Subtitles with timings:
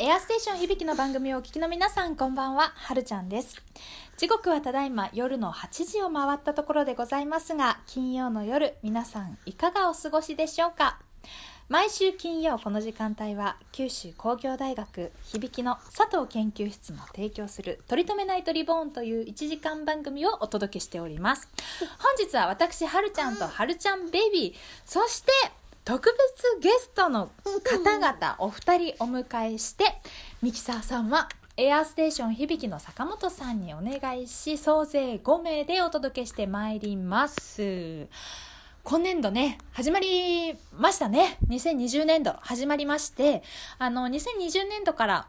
[0.00, 3.60] エアステーション響きの番組をお聞きの皆さんこんばんは、はるちゃんです。
[4.16, 11.00] 時刻はただいま夜の8時を回ったところでございますが、金曜の夜、皆さんいかがお過ごしでしょうか？
[11.68, 21.48] 毎週金曜この時間帯は九州工業大学響きの佐藤研究室の提供する「取り留めないとリボーン」という1時間番組をお届けしております。
[21.98, 24.54] 本日は私はるちゃんとはるちゃんベイビー。
[24.86, 25.32] そして
[25.88, 27.30] 特別ゲストの
[27.64, 29.86] 方々お二人お迎えして
[30.42, 38.06] ミキサーさんはエアーステーション響きの坂本さんにお願いし総勢5名でお届けしてまいります
[38.84, 41.36] 今年度ね、始まりましたね。
[41.48, 43.42] 2020年度始まりまして、
[43.78, 45.28] あの、2020年度から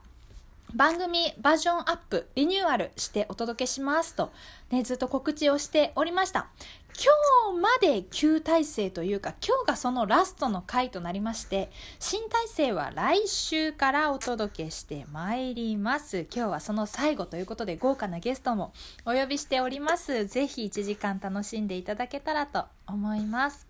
[0.75, 4.31] 番組バージョンアップ、リニューアルしてお届けしますと、
[4.69, 6.47] ね、ずっと告知をしておりました。
[6.93, 16.27] 今日まで旧体制というか、今日がそのラストの回となりまして、新体制は来週からお届けしてまいります。
[16.33, 18.73] 今日はその最後ということで、豪華なゲストも
[19.05, 20.25] お呼びしております。
[20.25, 23.65] ぜひ1時間楽しんでいただけたらと思います。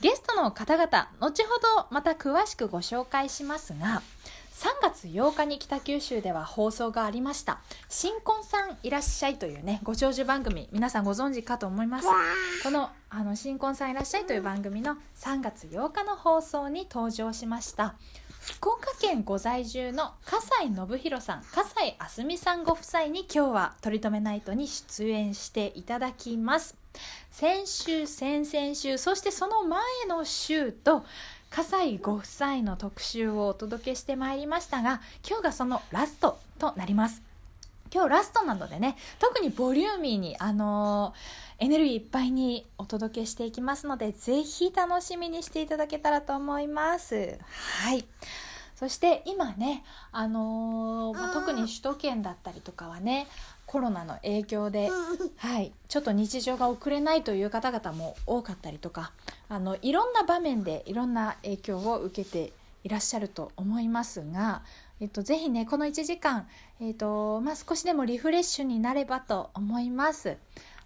[0.00, 4.02] ゲストの方々、後ほどまた詳しくご紹介しますが、
[4.60, 12.06] 3月8日に北九州では放送がありました「新婚さんいらっしゃい」というねご長寿番組皆さんご存知かと思います。
[12.62, 17.94] この「あの新婚さんいらっしゃい」という番組の3月8日の放送に登場しました。
[18.38, 26.76] 福岡県ご在住の笠井信弘さん笠井あすみさんご夫妻に今日は「取り留めナイト」に出演していただきます。
[27.30, 31.04] 先週先々週そしてその前の週と
[31.50, 37.22] 笠井ご夫妻の特集をお届けしてまいりましたが今日がそのラストとなります。
[37.92, 47.36] 今日ラストなのでね特にボリューミーにあのー、エネルギーいっぱいにお届けしていきますのでぜひ楽しみにしていただけたらと思います。
[47.82, 48.04] はい。
[48.76, 53.26] そして今ね、あのーまあ、特に首都圏だったりとかはね
[53.70, 54.90] コロナの影響で、
[55.36, 59.12] はい、ちょっと日常が送れないという方々も多かったりとか
[59.48, 64.64] あのいろんな場面でいろんな影響を受けていらっしゃると思いますが、
[64.98, 66.48] えっと、ぜひねこの1時間、
[66.80, 70.36] えっとまあ、少しでもリフレッシュになればと思います。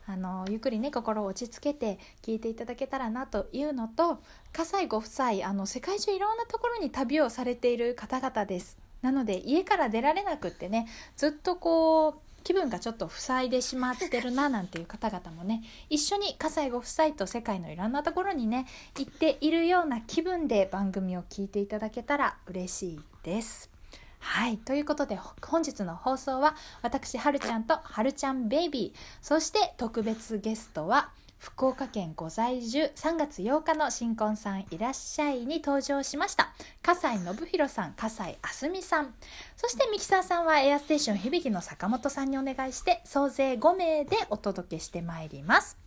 [0.07, 4.19] あのゆっくりね心を落ち着けて聞いていただけたらなというのと
[4.53, 8.77] 葛西ご夫妻あの世界中いろんなところに旅をされている方々です。
[9.01, 18.67] なので家から出られなくってねずっとこう気分がちょっと塞いでしまってるななんていう方々もね一緒に葛西ご夫妻と世界のいろんなところにね
[18.97, 23.75] 行っているような気分で番組を聞いていただけたら嬉しいです。
[24.21, 24.57] はい。
[24.57, 36.53] ということで、本日の放送は、私、はるちゃんとはるちゃんベイビー、そして特別ゲストは、福岡県ご在住3月8日の新婚さんいらっしゃいに登場しました。
[36.83, 39.15] 笠井信弘さん笠井あすみさん。
[39.57, 45.84] そしてミキサーさんはエアステーション響の坂本さんにお願いして総勢5名でお届けしてまいります。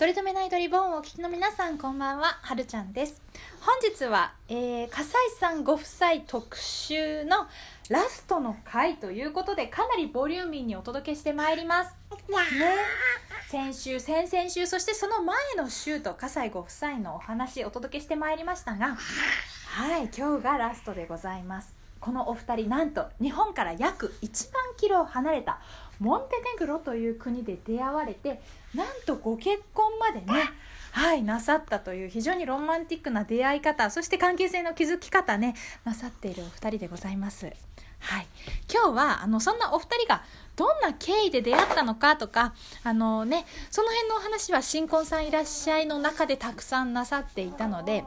[0.00, 2.38] 取り留めないドリボーンをお聞きの皆さんこんばんは。
[2.40, 3.20] はるちゃんです。
[3.60, 7.46] 本日は、えー、笠井さんご夫妻特集の
[7.90, 11.94] ラストの回ということでかなりボリューミーにお届けしてまいります、
[12.30, 12.36] ね、
[13.50, 18.96] 先週先々週そしてその前の週と笠井ご夫妻のお話お届けしてまいりましたが
[19.66, 21.74] はい今日がラストでございます。
[22.00, 25.60] このお二人なんと日本から約1万キロ離れた
[25.98, 28.40] モンテネグロという国で出会われて
[28.74, 30.50] なんとご結婚までね
[30.92, 35.54] はいなさったという非常にロマンティックな出会い方そして関係性の築き方ね
[35.84, 37.52] なさっているお二人でございます。
[38.00, 38.26] はい、
[38.72, 40.22] 今日はあのそんなお二人が
[40.56, 48.04] どんな経緯で出会ったのかとかあの、ね、その辺のお話は新婚さんいらっしゃいの中でたくさんなさっていたので。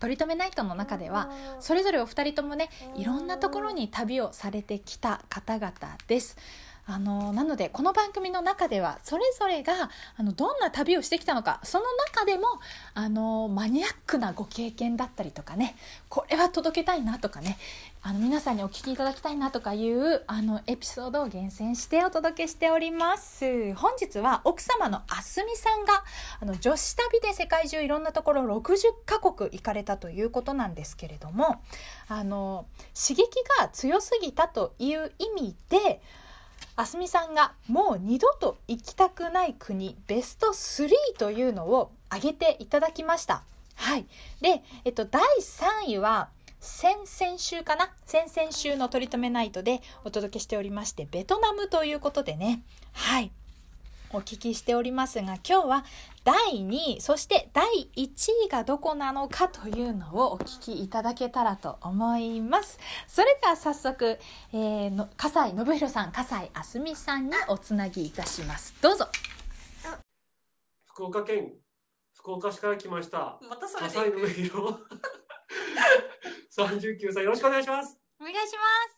[0.00, 1.28] 取り留めナイトの中では
[1.58, 5.72] それぞれお二人ともねいろんなところに旅をされてきた方々
[6.06, 6.36] です。
[6.90, 11.84] あのなのでこの番組の中ではそれぞれがあのどんな旅をしてきたのかその
[12.14, 12.46] 中でも
[12.94, 15.76] あのマニアックなご経験だったりとかね
[16.08, 17.58] これは届けたいなとかね
[18.00, 23.74] あの皆さんにお聞きいただきたいなとかいうあのエピソードを厳選してお届けしております。
[23.74, 26.04] 本日は奥様のあすみさんが
[26.40, 31.60] あの女子旅で世界中いろんなところ60カ国行かれたということなんですけれども
[32.06, 36.00] あの刺激が強すぎたという意味で
[36.78, 40.88] あすみさんがもう二度と行きたくない国ベスト3
[41.18, 43.42] というのを挙げていただきました。
[43.74, 44.06] はい。
[44.40, 46.28] で、えっと、第3位は、
[46.60, 47.90] 先々週かな？
[48.06, 52.62] 先々週の取り留めナイトでお届けしておりまして、ベトナムということでね。
[52.92, 53.32] はい。
[54.12, 55.84] お聞きしておりますが今日は
[56.24, 57.66] 第2位そして第
[57.96, 58.08] 1
[58.46, 62.78] 位がどこなのかというのをお聞きいただけたらと思います。
[63.06, 64.18] それでは早速、
[64.52, 68.74] えー、の笠井信弘さん笠井あすみさんにおつなぎいたします。
[68.80, 69.06] どうぞ。
[70.84, 71.52] 福岡県
[72.14, 73.38] 福岡市から来ました。
[73.48, 74.74] またそれ笠井信弘。
[76.58, 77.96] 39歳よろしくお願いします。
[78.20, 78.62] お願いしま
[78.92, 78.97] す。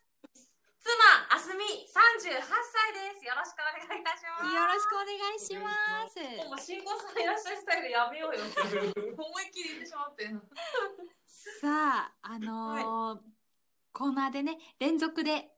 [1.29, 2.43] あすみ38歳
[2.93, 3.25] です。
[3.25, 4.53] よろしくお願いいたします。
[4.53, 6.19] よろしくお願いします。
[6.49, 8.43] もう新婚さんいらっしゃるスタイルやめようよ。
[9.17, 10.27] 思いっきり言ってしまって。
[11.61, 13.19] さああのー
[13.93, 15.51] コーナーでね連続で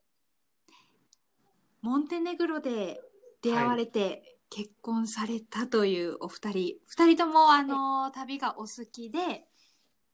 [1.81, 2.99] モンテネグロで
[3.41, 9.47] 出会われて結婚されたというお二人、二人ともあのー旅がお好きで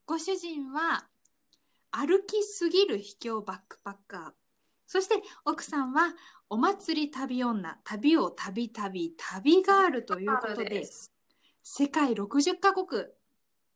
[0.06, 1.06] ご主人は
[1.90, 4.39] 歩きすぎる秘境バックパッカー
[4.92, 5.14] そして
[5.44, 6.14] 奥さんは
[6.48, 10.84] お祭り旅女旅を旅旅旅ガールということで
[11.62, 13.04] 世界60カ国。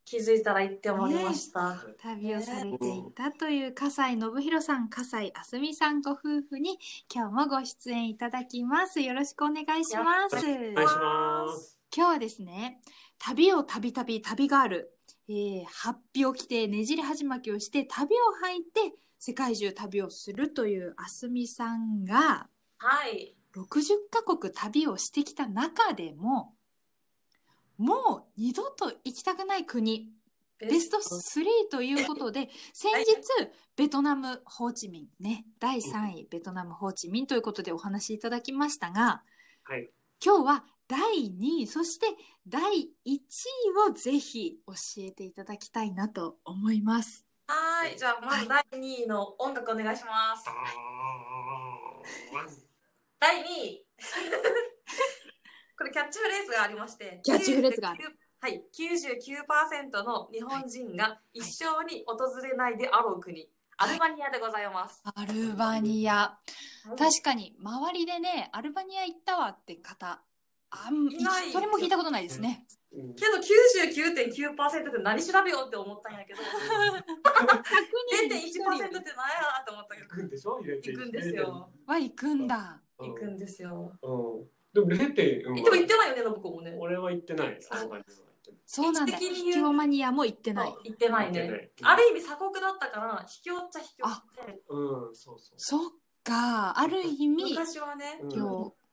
[0.04, 6.80] 気づいたら言っておりました、旅をされていたという笠井信弘さん、笠井あすみさんご夫婦に
[7.14, 9.00] 今日もご出演いただきます。
[9.00, 10.36] よろしくお願いします。
[10.36, 11.78] お願いします。
[11.96, 12.80] 今日はですね、
[13.20, 14.93] 旅を旅旅旅ガール、
[15.28, 22.48] えー、ハッピを着てねじり鉢巻きをして旅を履いて世界中旅をするというあすみさんが
[22.78, 23.34] はい。
[23.54, 26.54] 60カ国旅をしてきた中でも
[27.78, 30.10] もう二度と行きたくない国
[30.58, 33.14] ベスト3ということで、 先日、
[33.76, 39.22] ベトナム、ホーチミンね、第3位、ベトナム、ホーチミンということでお話しいただきましたが、
[39.64, 39.90] はい。
[40.24, 40.98] 今日は第
[41.28, 42.06] 2位、そして
[42.46, 43.18] 第1位
[43.88, 47.26] をぜひ教えていただきたいなと思います。
[47.46, 50.44] はいじゃあまず第2位の音楽お願いします、
[53.18, 53.86] 第2位。
[55.76, 58.04] これキャッチフレーズがありましてキャッチフレーズがある。
[58.04, 66.14] 99はい99%の日本人が一生に訪れないであろう国、アルバニアでございます、アルバニア。
[66.14, 66.38] は
[66.94, 66.98] い。
[66.98, 70.22] 確かに、周りでね、アルバニア行ったわって方、
[70.86, 71.48] あん、いない。
[71.48, 72.66] 一人も聞いたことないですね。
[72.92, 73.14] うん。
[73.14, 76.40] けど99.9%って何調べようって思ったんやけど。
[76.42, 76.46] 0.1%
[78.86, 80.08] って何やなって思ったけど。
[80.08, 80.60] 行くんでしょ？
[80.60, 80.90] 入れて。
[80.92, 81.68] 行くんですよ。
[81.86, 82.80] は行くんだ。
[82.98, 83.08] うん。
[83.10, 83.92] 行くんですよ。
[84.02, 84.48] うん。
[84.72, 85.54] でも0点、うん。
[85.54, 86.76] でも行ってないよね信子もね。
[86.78, 87.56] 俺は行ってない。
[87.60, 87.88] そう。
[87.88, 88.04] ない
[88.66, 89.16] そうなんだ。
[89.16, 90.74] 秘境マニアも行ってない。
[90.84, 91.70] 行ってないね。
[91.76, 91.84] い。
[91.84, 95.54] ある意味鎖国だったから秘境っちゃ秘境あでうんそうそう。
[95.56, 95.90] そっ
[96.22, 98.20] か、ある意味、昔はね。
[98.22, 98.30] うん。
[98.30, 98.42] 秘境。
[98.42, 98.83] そう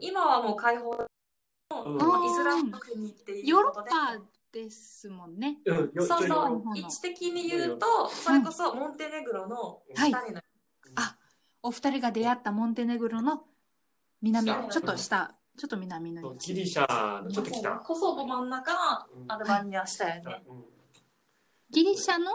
[0.00, 1.96] 今はもう開放うん。
[1.96, 4.18] まあイスラムの国っていうヨーロッパ
[4.52, 5.58] ですもんね。
[5.64, 6.62] うんよそうそう。
[6.76, 10.44] 位置的に言うとそれこそモンテネグロの下になる
[10.96, 11.16] あ
[11.62, 13.44] お二人が出会ったモンテネグロの
[14.20, 16.34] 南、下ちょっと下、ちょっと南の。
[16.34, 17.70] ギリシャのちょっと北。
[17.76, 19.32] コソボ真ん中うん。
[19.32, 20.42] アルバニア下やね。
[20.48, 20.64] うん。
[21.70, 22.32] ギリシャの、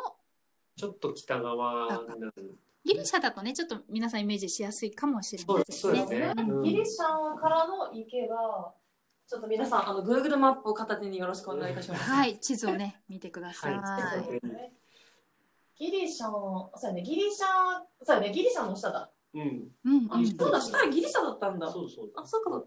[0.77, 2.55] ちょっと北側になる
[2.85, 6.19] ギリシャだとね、ちょっと皆さんイメージしやすいかもしれそうませんそうですね。
[6.19, 8.74] ねうんギリシャからの行けば
[9.27, 13.74] ちょっと皆さんあの Google マップを片手によろしくお願いいたしますはい、地図をね、見てください。
[13.74, 14.83] はい
[15.75, 17.45] ギリシャの、そうやね、ギリシャ、
[18.03, 19.09] そうやね、ギリシャの下だ。
[19.33, 20.27] うんうん、あ、うん。
[20.27, 21.71] そうだ、下ギリシャだったんだ。
[21.71, 22.63] そうそうあ、そうか。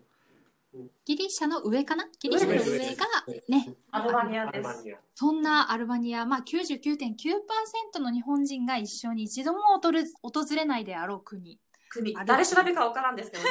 [1.04, 2.04] ギリシャの上かな？
[2.20, 3.06] ギリシャの上が
[3.48, 4.68] ね、アルバニアです。
[4.68, 11.58] アルバニアそんなアルバニア、まあ99.9%の日本人が一生に一度も訪れ訪れないであろう国。
[11.88, 13.50] 国誰調べかわからんですけど、ね、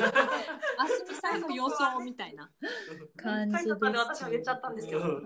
[0.78, 2.50] あすみさんの予想みたいな
[3.16, 5.00] 感じ書いてあったんで私も言っちゃったんですけど。
[5.00, 5.24] う ん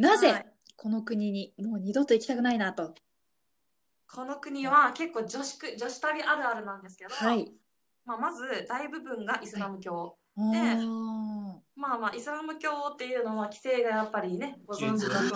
[0.00, 0.46] なぜ、はい
[0.80, 2.94] この国にもう二度と行きたくないなと？
[4.14, 7.52] この国は結構女子く女子旅あるあるなんですけど、はい。
[8.08, 10.16] まあ、まず大部分がイスラム教。
[10.34, 11.58] おー。
[11.76, 15.34] まあまあ、イスラム教っていうのは規制がやっぱりね、ご存知の通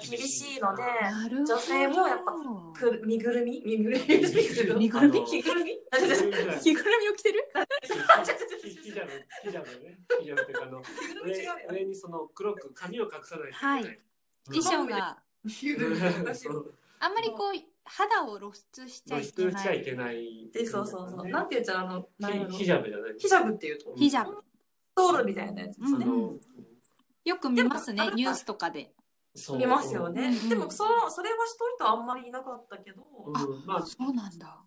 [0.00, 0.82] り厳しいので。
[1.30, 2.32] 女性もやっぱ
[2.74, 3.62] く身ぐるみ？
[3.64, 4.16] 身ぐるみ？
[4.16, 5.24] 身ぐるみ？
[5.24, 5.70] 着ぐるみ？
[6.60, 7.08] 着ぐるみ？
[7.08, 7.48] を着てる？
[8.62, 9.12] ヒヒジャブ
[9.44, 14.00] ヒジャブねヒジャブっていうかあの着ぐるみ違うよ上上にその黒く髪を隠さないはいない。
[14.46, 15.22] 衣装が。
[17.00, 17.54] あんまりこう
[17.88, 19.52] 肌を露出しちゃ露いけない。
[19.52, 21.28] 出しちゃいけないでそうそうそう。
[21.28, 21.86] なんて言っちゃう？
[21.86, 23.14] あの、ヒヒジャブじゃない？
[23.18, 24.32] ヒジャブっていうと、ヒジャブ。
[24.32, 24.36] ス
[24.94, 26.06] トールみたいなやつですね。
[26.06, 26.40] うん
[27.24, 28.92] よく見ますねニュースとかで。
[29.56, 30.28] 見ますよね。
[30.28, 33.04] うんでもそ、それはしとるあんまりいなかったけど、
[33.68, 34.64] あそうなんだ。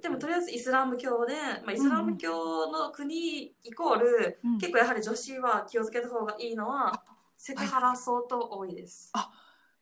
[0.00, 7.02] でもとりあえずイスラム教で、まあ、イスラム教の国イコール、うん結構やはり女子は気をつけた方がいいのは、
[7.36, 9.12] セクハラ相当多いです。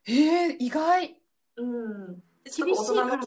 [0.04, 1.20] へえ、意外。
[1.56, 2.22] うん。
[2.44, 3.10] で厳しいから。
[3.10, 3.26] ちょっと大人の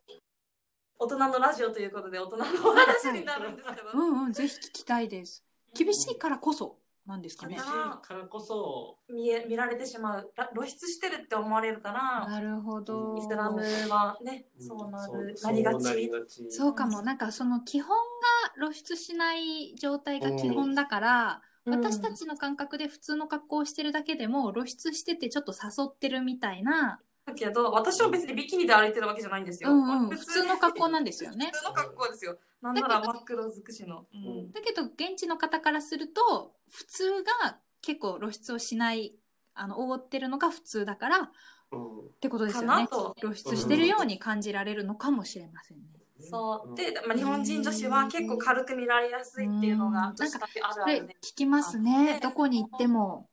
[1.00, 5.44] 大人のラジオということで大人のお話になるんですけど、うんうん、ぜひ聞きたいです。
[5.76, 7.56] 厳しいからこそなんですかね。
[7.56, 7.70] 厳しい
[8.02, 13.16] からこそ、見え見られてしまうら露出してるって思われるからなるほど。
[13.18, 16.52] イスラムはねうんそうなるなりがそうなりちがち。
[16.52, 17.02] そうかも。
[17.04, 31.52] なんかその基本が露出しない状態が基本だから、私たちの感覚で普通の格好をしてるだけでも露出しててちょっと誘ってるみたいな、だけど私は別にビキニで歩いてるわけじゃないんですよ、うんうん、普普通の格好なんですよね。
[31.54, 31.60] 普。
[31.60, 32.38] 通の格好ですよ。
[32.62, 34.52] なんなら真っ黒尽くしの、うん。
[34.54, 39.14] だけど現地の方からすると普通が結構露出をしない
[39.54, 41.30] あの覆ってるのが普通だからっ
[41.74, 42.10] うん。
[42.22, 42.88] てことですよね。
[43.20, 45.84] 露出してるように感じられるのかもしれませんね。
[46.22, 46.76] そう。
[46.76, 50.16] で、まあ、日本人女子は結構軽く見られやすいっていうのがうん。
[50.16, 52.20] 女子だけあるあるで聞きますあねね。
[52.24, 53.28] どこに行っても。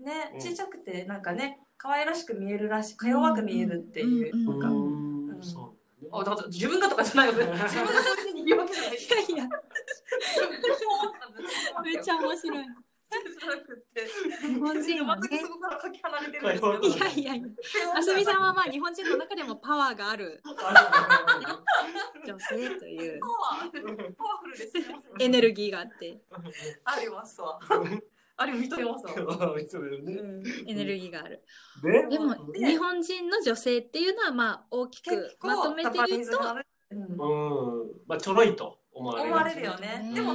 [0.00, 0.30] ね。
[0.32, 0.40] うん。
[0.40, 4.68] ちっちゃくてなんかね可愛らしく見えるらしいか弱く見えるっていう、か。
[6.12, 7.44] あだから自分がとかじゃないよね。
[7.44, 8.92] 自分がそういうふうに言うわけじゃない。
[8.92, 9.48] いやいや。
[11.84, 12.64] めっちゃ面白い。
[14.42, 15.28] 日本人はね。
[15.30, 16.80] 全くそこからかけ離れてるんですけど。
[16.80, 17.48] いいやいやいや、
[17.96, 20.42] あすみさんはまあ日本人の中でもパワーがある。
[22.26, 23.20] 女性という。
[23.20, 24.14] パワー。
[24.14, 24.84] パワフルですね。
[25.20, 26.18] エネルギーがあって、
[26.84, 27.60] ありますわ
[28.38, 29.14] あれ認めますわ、
[29.56, 30.42] 認めるね。
[30.66, 31.42] エネルギーがある。
[31.82, 36.38] ででもで日本人の女性っていうのはまあ大きくまとめて言うと、
[36.90, 36.98] うん。
[36.98, 40.00] うん、まあちょろいと思われ思われるよね。
[40.02, 40.34] ねでもあ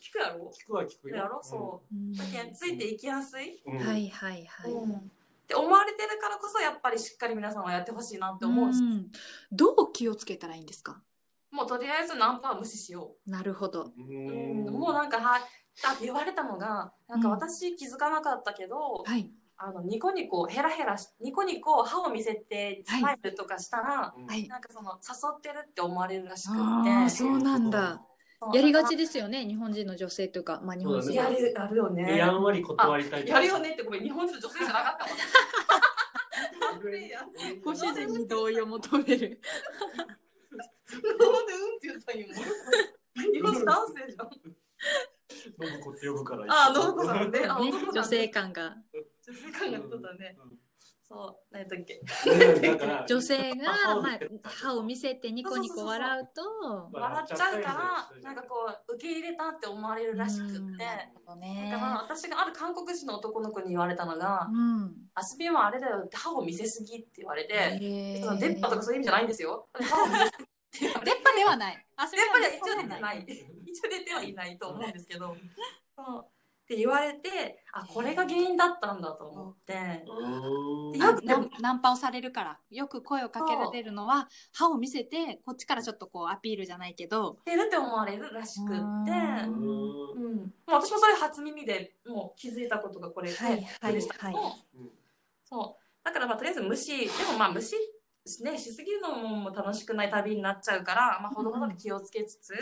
[0.00, 0.50] 聞くやろ？
[0.50, 1.16] 聞くは聞くよ。
[1.16, 1.40] やろ？
[1.42, 1.94] そう。
[1.94, 3.78] うんだけんついていきやすい、うん。
[3.78, 4.72] はいはいはい。
[4.72, 9.12] って思われてるからこそやっぱりしっかり皆さんはやってほしいなって思うし、うん。
[9.52, 11.02] どう気をつけたらいいんですか？
[11.50, 13.92] もうとりあえずナンパは無視しよなるほど。
[13.96, 15.38] うん、もうなんかは
[15.78, 19.30] いだって言われたのがなんかうん私気づかなかったけど、はい。
[19.56, 24.48] あのニコニコヘラヘラしニコニコ歯を見せてスマイルとかしたら、はい。
[24.48, 28.02] なんかその誘ってるって思われるらしくってああ、そうなんだ。
[28.52, 33.26] やりがちですよね、日本人の女性というか、まあ日本人はやるやるよでねやんわり断りたい。
[33.26, 35.10] やるよねってごめん日本人の女性じゃなかったわ
[37.64, 39.04] ご主人に同意を求める。
[39.04, 39.28] なんで
[41.54, 42.26] うんって言ったんよ
[43.32, 44.30] 日本人男性じゃん
[45.44, 46.44] 信子って呼ぶから。
[46.48, 47.40] あ信子さんね。
[47.46, 48.76] あね女性感が。
[49.26, 50.36] 女性感がちょっとね。
[51.06, 51.36] そう。
[51.52, 52.00] 何やったっけ？
[52.30, 52.62] うん。
[52.62, 58.54] だから女性が、歯をまあ、歯を見せてニコニコ笑うと、笑っちゃうからなんかこ
[58.88, 60.58] う受け入れたって思われるらしくって。
[61.36, 61.68] ね。
[61.70, 64.94] だから私がある韓国人の男の子に言われたのがうん。
[65.14, 70.44] 「アスビンはあれだよ」って歯を見せすぎって言われて、その出っ歯とかそういう意味じゃないんですよ歯を見せすぎ
[70.80, 70.90] 出っ
[71.22, 71.86] 歯ではない。
[71.96, 73.26] あ、そ出っ歯では一応出出てない。
[73.66, 75.36] 一応出てはいないと思うんですけど。
[75.96, 76.26] そう。
[76.64, 80.02] って言われてあこれが原因だったんだと思って。
[80.08, 80.98] うん。
[81.60, 87.36] ナンパをされるからよく声をかけられるのは歯を見せてこっちからちょっとこうアピールじゃないけど。
[87.44, 88.74] てるって思われるらしくって。
[88.74, 89.04] うん。
[89.04, 94.82] うん、もう私もそれ初耳でもう気づいたことがこれで、はいはいでしたけどはいう。
[94.84, 94.90] ん
[95.44, 95.84] そう。
[96.02, 97.76] だからまあとりあえず無視でもまあ無視
[98.42, 102.54] ねしすぎるのも楽しくない旅になっちゃうから、まあ、ほどほどに気をつけつつ、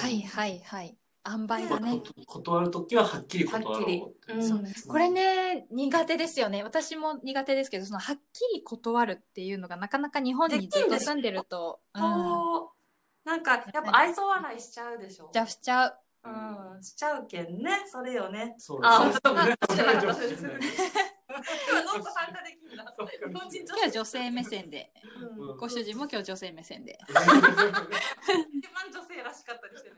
[0.00, 0.96] はいはいはい。
[1.28, 3.84] 塩梅まあがねこ断るときははっきり断ろうっ
[4.26, 4.38] てう。
[4.38, 4.64] んそう。
[4.88, 6.62] これね苦手ですよね。
[6.62, 8.20] 私も苦手ですけどそのはっき
[8.54, 12.72] り断るっていうのがなかなか日本にずっと住んでると、うん、こ
[13.24, 15.28] うなんかやっぱ愛想笑いしちゃうでしょ？
[15.30, 15.94] じゃあしちゃう。
[16.24, 16.82] うん。
[16.82, 17.82] しちゃうけんね。
[17.86, 18.54] それよね。
[18.56, 19.34] そうあそう
[21.30, 24.92] 今ノート参加できるんだそう日本人今日は女性目線で。
[25.20, 25.50] うん。
[25.50, 26.98] うんご主人も今日女性目線で。
[27.08, 27.14] 一
[28.72, 29.96] 番女性らしかったりしてる。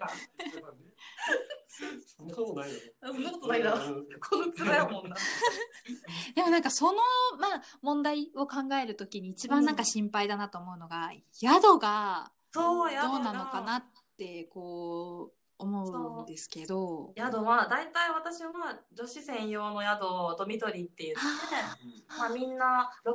[2.07, 2.79] そんなことないよ。
[3.03, 5.17] そんなことないなうんこの面やもんな。
[6.35, 6.99] でもなんかその、
[7.39, 13.85] まあ、問題を考えるときに一番なんか心配だなと思うのが、宿がそうどうなのかなっ
[14.19, 16.23] てこう思う。
[16.23, 17.12] んですけど。
[17.16, 18.50] 宿は大体私は
[18.92, 21.21] 女子専用の宿をドミトリーって言って、
[22.19, 23.12] まあ、みんな 6,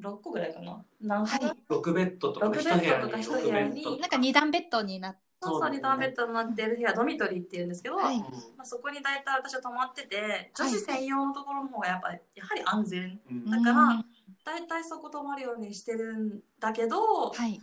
[0.00, 0.84] 6個ぐらいかな。
[1.00, 1.40] 何個はい。
[1.68, 8.18] 六ベッドとか六ベッドとか一部屋になんか二段ベッドになって、そうそう二段ベッドになってる部屋ドミトリーって言うんですけど、はい。
[8.18, 8.26] ま
[8.58, 13.20] あ、そこに大体私は泊まってて女子専用のところの方がやっぱりやはり安全。
[13.30, 13.50] うん。
[13.50, 14.04] だからうん
[14.44, 17.60] 大体そこ泊まるようにしてるんだけど、はい。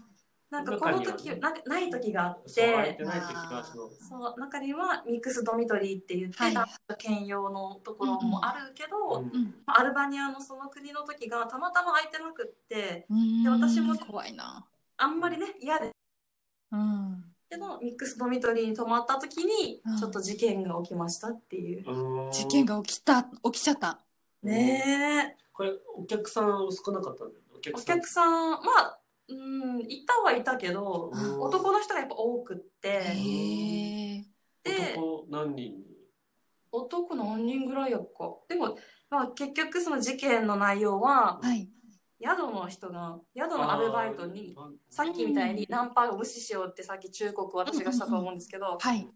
[0.52, 9.56] なんかこの時なない時があってそう中にはミックスドミトリーって言って、はい男女兼用のところもあるけど、うんうん。
[9.66, 14.66] まあアルバニアのその国の時がたまたま空いてなくってうんで私も怖いな。
[14.98, 15.92] あんまりね嫌で
[16.72, 17.24] うん。
[17.50, 24.00] けどミックスドミトリーに泊まった時にうんちょっと事件が起きましたっていう、うん事件が起きた、起きちゃった。
[24.44, 27.40] ねえこれお客さん少なかったんだよ。
[27.56, 27.98] お客おさん。
[27.98, 29.01] 客さんまあ
[29.32, 33.00] うんいたはいたけど、うん男の人がやっぱ多くって。
[34.64, 35.56] で男何人？
[35.56, 35.84] に
[36.72, 38.36] 男何人ぐらいやっか。
[38.48, 38.78] でも、
[39.10, 41.68] まあ結局その事件の内容は、はい。
[42.24, 44.56] 宿の人が、宿のアルバイトに、
[44.90, 49.08] さっきみたいにナンパを無視しようってさっき忠告私がしたと思うんですけど、はい。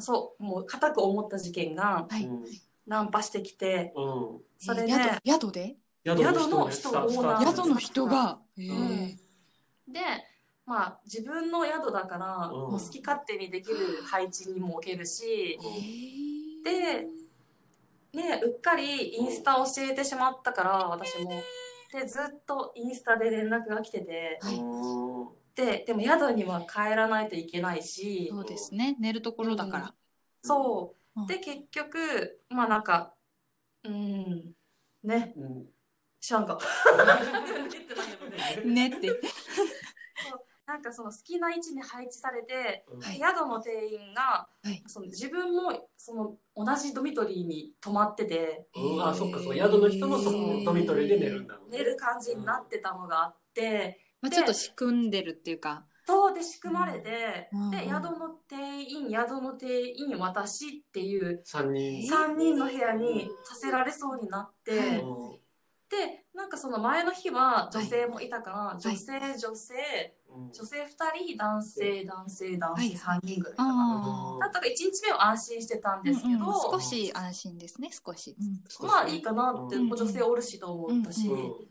[0.00, 2.08] そう、もう固く思った事件が
[2.86, 4.92] ナンパしてきて、うんそれで、
[5.24, 5.76] 宿宿で？
[6.04, 8.40] 宿の人がオーナー宿の人が。
[8.56, 9.16] へうんえ。
[9.92, 10.00] で、
[10.66, 13.76] まあ自分の宿だから、うんもう好き勝手にできる
[14.06, 15.58] 配置にも置けるし、へ
[16.64, 17.06] で、
[18.12, 21.30] ね、うっかりインスタ教えてしまったから、私も。
[21.92, 24.38] で、ずっとインスタで連絡が来てて、
[25.54, 28.96] で、でも宿には帰らないといけないし、そうですね。
[29.00, 29.94] 寝るところだから。
[30.42, 31.24] そうう。
[31.24, 33.14] んで、結局、まあなんか、
[33.84, 34.52] うん、
[35.02, 35.66] ね、うん
[36.20, 36.58] 知らんか。
[38.64, 39.08] ねって。
[40.68, 44.82] なんかその好きな位置に配置されて、うんはい宿の店員が、はい。
[44.86, 51.60] その自分もその同じドミトリーに泊まってて、うんあ、そっか、そう、宿の人もそこのドミトリーで寝るんだね。
[51.70, 55.86] 寝る感じになってたのがあって、まあちょっと仕組んでるっていうか。
[56.06, 57.70] そうで仕組まれて、うん。
[57.70, 62.02] で、宿の店員、宿の店員、私っていう三人。
[62.02, 65.02] 3人の部屋にさせられそうになって、
[65.88, 68.80] で、なんかその前の日は女性もいたから、い。
[68.82, 69.78] 女性、女性、う
[70.14, 70.17] ん
[70.52, 70.86] 女性2
[71.26, 73.20] 人、男性、男性、男性はい。
[73.20, 74.36] 3人ぐらいかな。
[74.36, 78.36] あだったから1日目は安心してたんですけど、うんうん少し安心ですね、少し。
[78.80, 81.68] まあいいかなって、うん女性おるしと思ったし、うんうん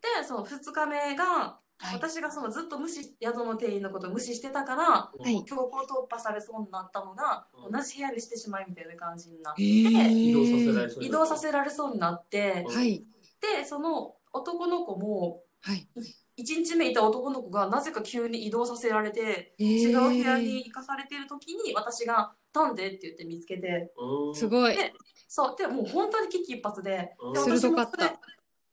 [0.00, 1.94] で、その2日目が、はい。
[1.94, 5.44] 私がそのずっと無視、宿の店員のことを無視してたから、はい。
[5.44, 7.72] 強行突破されそうになったのが、うん。
[7.72, 11.06] 同じ部屋にしてしまいみたいな感じになって、移動させられそうになった。
[11.06, 13.04] 移動させられそうになって、はい。
[13.40, 15.88] で、その男の子も、はい。
[16.38, 23.92] 1日目いた男の子がなぜか急に移動させられて、違う部屋に行かされてる時に私が「なんで?」って言って見つけて。
[23.96, 24.34] うん。
[24.34, 24.76] すごい。
[24.76, 24.92] で
[25.28, 27.16] そうでもう本当に危機一髪で。
[27.18, 27.32] うん。
[27.32, 28.12] で私もそれ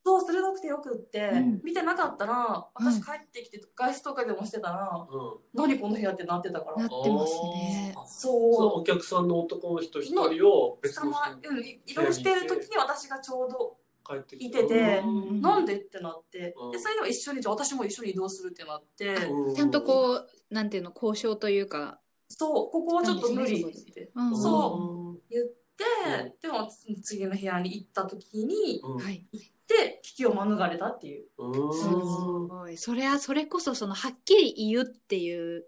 [0.05, 1.62] そう鋭くてよくって、うん。
[1.63, 2.86] 見てなかったらうん。
[2.86, 5.39] 私帰ってきて外出とかでもしてたら、うん。
[5.54, 6.78] 何この部屋ってなってたから。
[6.78, 7.95] なってますね。
[7.97, 8.82] あそう。
[8.82, 13.78] お客さんの男の人一人を別の人うん、移動してる時に私がちょうど
[14.26, 15.42] てきいててうん。
[15.42, 16.54] なんでってなって。
[16.58, 16.72] うん。
[16.72, 19.16] でそれでも一緒にじゃあ私も一緒に移動するってなって。
[19.16, 19.56] うん。
[19.56, 22.00] ちゃんとこう、なんていうの、交渉というか。
[22.30, 24.12] そうここはちょっと無理って。
[24.16, 24.38] うん。
[24.38, 25.20] そうん。
[25.30, 26.70] 言ってでも
[27.02, 28.98] 次の部屋に行った時にうん。
[29.00, 29.26] はい。
[29.68, 31.26] で危機を免れたっていう。
[31.38, 31.74] うん。
[31.74, 32.78] すごい。
[32.78, 35.66] それは、それこそ、その、はっきり言うっていう。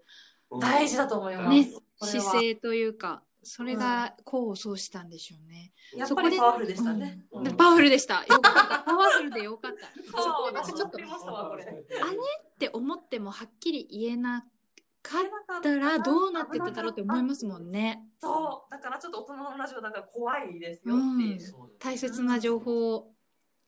[0.50, 0.60] うん。
[0.60, 1.68] 大事だと思います、ね
[1.98, 5.72] 姿勢というか、それが功を奏したんでしょうね。
[5.94, 8.24] やっぱりパワフルでしたね、うんでパワフルでした。
[8.26, 8.78] よかった。
[8.80, 9.86] パワフルでよかった。
[10.10, 14.46] そうそこでちょっと私も思いましたわこれって思ってもはっきり言えな
[15.02, 18.02] かっだたらどうなってただろうって思いますもんね。
[18.20, 23.12] そうだからちょっと大人のラジオだから怖いですよっていう、そうだね大切な情報を。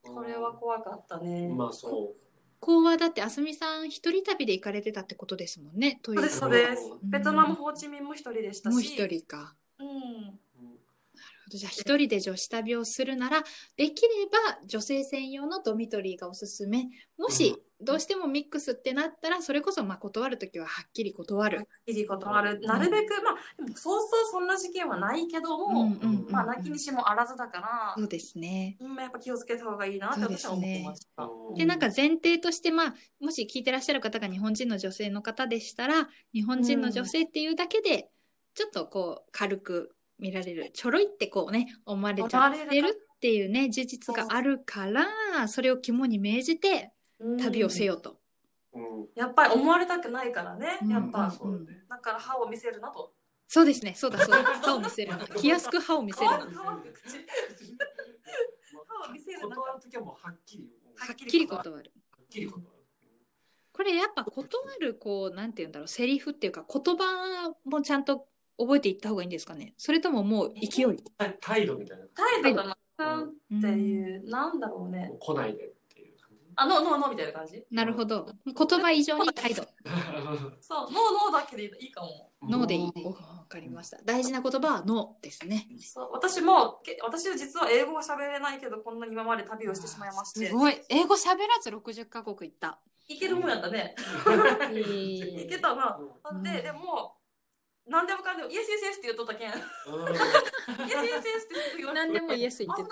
[0.02, 2.14] これは怖かったね、まあそ
[2.60, 6.00] こうはだってあすみさん一人旅で行かれてたってことですもんね。
[6.02, 9.54] といそうですそうですうんベトナムホーチミンも一人でしたしもう一人か。
[9.80, 13.42] うんうじゃあ一人で女子旅をするなら
[13.76, 16.88] できれば女性専用のドミトリーがおすすめ。
[17.16, 21.68] もしどうしてもミックスってなったらそれこそまあ断るときははっきり断る。
[21.86, 28.76] いいことあるなるべくまあでもそうそうそんな事件はないけども、うんうんうんまあ泣きにしもあらずだから、そうですね。
[28.80, 31.22] うん、やっぱ気をつけた方がいいなって私は思ってました。
[31.24, 38.10] うんで、なんか前提として、まあ、もし聞いてらっしゃる方が日本人の女性の方でしたら、日本人の女性っていうだけで、
[38.58, 46.90] ちょっとこう、軽く見られる、ちょろいってこうね、思われちゃってるっていうね、事実があるから、それを肝に銘じて
[47.40, 47.94] 旅をせよ。
[47.94, 48.10] よと。
[48.10, 48.18] うん
[49.14, 51.30] やっぱり思われたくないからね、うんやっぱ。
[51.30, 53.12] そうだねだから歯を見せるなと。
[53.46, 54.42] そうですね、そうだそうだ。
[54.42, 55.18] 歯を見せるな。
[55.18, 56.36] 気安く歯を見せるな。
[56.38, 56.48] 歯を
[59.12, 61.92] 見せるな断るときはもうはっきりはっきり断る。
[62.10, 62.68] はっきり断る
[63.72, 64.48] これやっぱ断
[64.80, 68.26] る、こう、なんて言うんだろう、セリフっていうか、言葉もちゃんと
[68.58, 69.74] 覚えていった方がいいんですかね？
[69.78, 70.84] それとももう勢い？
[70.86, 72.04] はい態度みたいな
[72.42, 77.64] 態度がなうんっていう、なんだろうね来ないでっていう感じあ、ノーノーノーみたいな感じ？
[77.70, 78.26] なるほど。
[78.44, 79.62] 言葉以上に態度。
[80.60, 80.92] そう、ノー
[81.30, 82.32] ノーだけでいいかも。
[82.42, 83.04] ノーでいい。
[83.04, 83.14] わ
[83.48, 83.98] かりました。
[84.04, 85.68] 大事な言葉はノーですね。
[85.80, 90.52] そう私も、け私は実は英語が喋れないけど、こんなに今まで旅をしてしまいましてす。
[90.54, 90.80] ごい。
[90.88, 92.80] 英語喋らず60カ国行った。
[93.06, 93.94] いけるもんやったね。
[94.74, 95.98] いけいたな。
[96.30, 97.16] うんで、でも、
[97.88, 99.50] 何でもかんでも、イエスイエスイエスって言っとったけん。
[99.50, 100.24] イエうんスイ
[100.84, 102.88] エスイエスって言われて何でもイエス言ってた。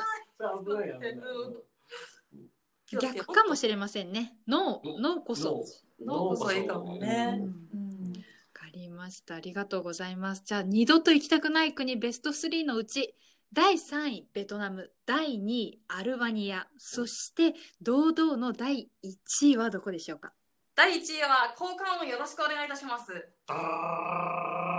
[3.00, 4.36] 逆かもしれませんね。
[4.46, 5.54] ノー、ノーこそ。
[5.54, 5.64] わ
[6.04, 7.38] ノーこそいいかもね。
[7.40, 8.12] うんうん
[8.52, 9.34] かりました。
[9.34, 10.42] ありがとうございます。
[10.44, 13.14] じゃあ、二度と行きたくない国ベスト3のうち、
[13.52, 20.32] 第3位ベトナム第2位アルバニアそして堂々の第1位はどこでしょうか？
[20.74, 23.12] 第1位は交換をよろしくお願いいたします。
[23.46, 24.75] ダー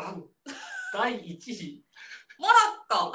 [0.00, 0.24] ダン
[0.92, 1.84] 第一位。
[2.38, 3.12] モロッ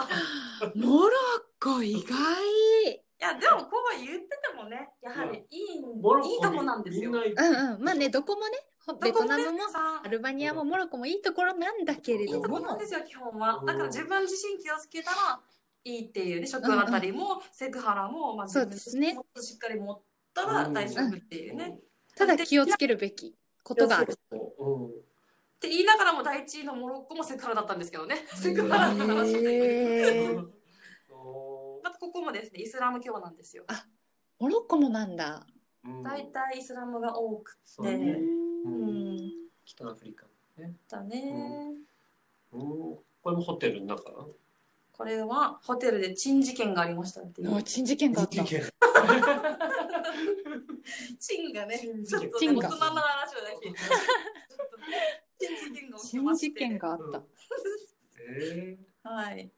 [0.74, 0.78] コ。
[0.78, 1.12] モロッ
[1.60, 2.92] コ意外。
[2.92, 7.12] いや、でもこう言っててもね、やはりいい、モロッコいいとこなんですよ。
[7.12, 7.84] うんうん。
[7.84, 8.58] まあねどこもね
[9.02, 13.56] ベトナムもさアルバニアもモロッコもいいところなんだけれいいとどもこなんですよ、基本は。
[13.56, 13.64] う。
[13.64, 13.66] ん。
[13.66, 15.42] だから自分自身気をつけたら
[15.84, 19.14] いいっていうね、食あたりも、セクハラも、まあ、そうですね。
[19.14, 20.02] もっとしっかり持っ
[20.34, 21.80] たら大丈夫っていうね。
[22.16, 24.18] ただ気をつけるべきことがある。
[24.32, 25.06] うん。
[25.66, 28.18] って言いながらも第一位のモロッコもセクハラだったんですけどね。
[28.36, 29.40] セクハラの話で。
[29.40, 30.48] へー
[31.10, 33.66] おまたここもですね、イスラム教なんですよ。
[34.40, 35.48] モロッコもなんだ
[36.04, 39.32] 大体イスラムが多くて、そうねううんん、
[39.66, 40.26] 北アフリカ
[40.58, 40.74] ね。
[40.90, 41.74] だね。
[42.52, 42.62] うん。
[42.62, 44.04] これもホテルの中？
[44.92, 47.56] これはホテルで珍事件がありましたっていう。
[47.56, 48.44] お珍事件があった
[51.20, 53.74] チンがね、ちょっとね、大人の話をね、聞
[55.36, 55.48] いて。
[55.48, 56.48] ちょっとね珍事件が起きまして。
[56.48, 57.24] 珍事件があった
[58.20, 59.52] ええはい。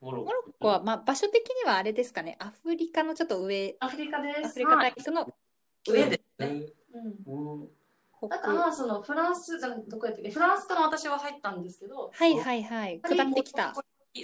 [0.00, 4.46] モロッモロッコは、まあ、場所的にはあれですかねアフリカのちょっと上アフリカです。
[4.46, 5.32] アフリカはい大陸の
[5.88, 6.20] 上で。
[6.40, 6.72] え
[7.26, 7.62] うん。
[7.62, 7.68] うん。
[8.28, 13.74] だ北から、そのフランスじゃなくてどこやったっけフランスから私は入ったんですけど、はいはいはい下ってきた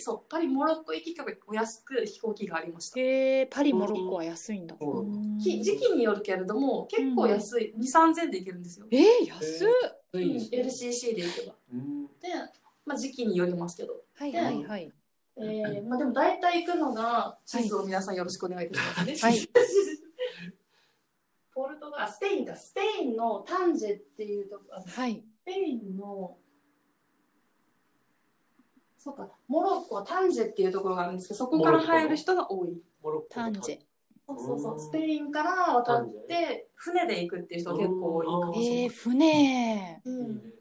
[0.00, 3.00] そう、パリ、モロッコ行きがお安く飛行機がありました。
[3.00, 7.74] へえパリモロッコは安いんだうんうんき時期によるけれども、結構安い。
[7.78, 8.86] 2、3000で行けるんですよ。
[8.90, 9.68] えー、安っ
[10.12, 11.54] うん、LCC で行けば。
[11.72, 12.06] うん。
[12.06, 12.28] で、
[12.84, 14.04] まあ時期によりますけど。
[14.14, 14.92] はいはいはい
[15.40, 19.16] えー、まあでも大体行くのが、地図を皆さんよろしくお願いいたしますね。
[19.16, 19.38] はい
[21.54, 26.38] ポルトガル、スペインか、スペインのタンジェっていうとこ、あのスはいペインの、
[28.98, 32.76] そうか、モロッコはタンジェっていうところがあるんですけど、そこから入る人が多い。
[33.00, 33.78] モロッコタンジェ。
[34.26, 34.72] そうそうそう。
[34.72, 34.80] う、ん。
[34.80, 38.82] スペインから渡って、船で行くっていう人が結構多いかもしれない。
[38.82, 40.02] えー、船。
[40.04, 40.52] うん、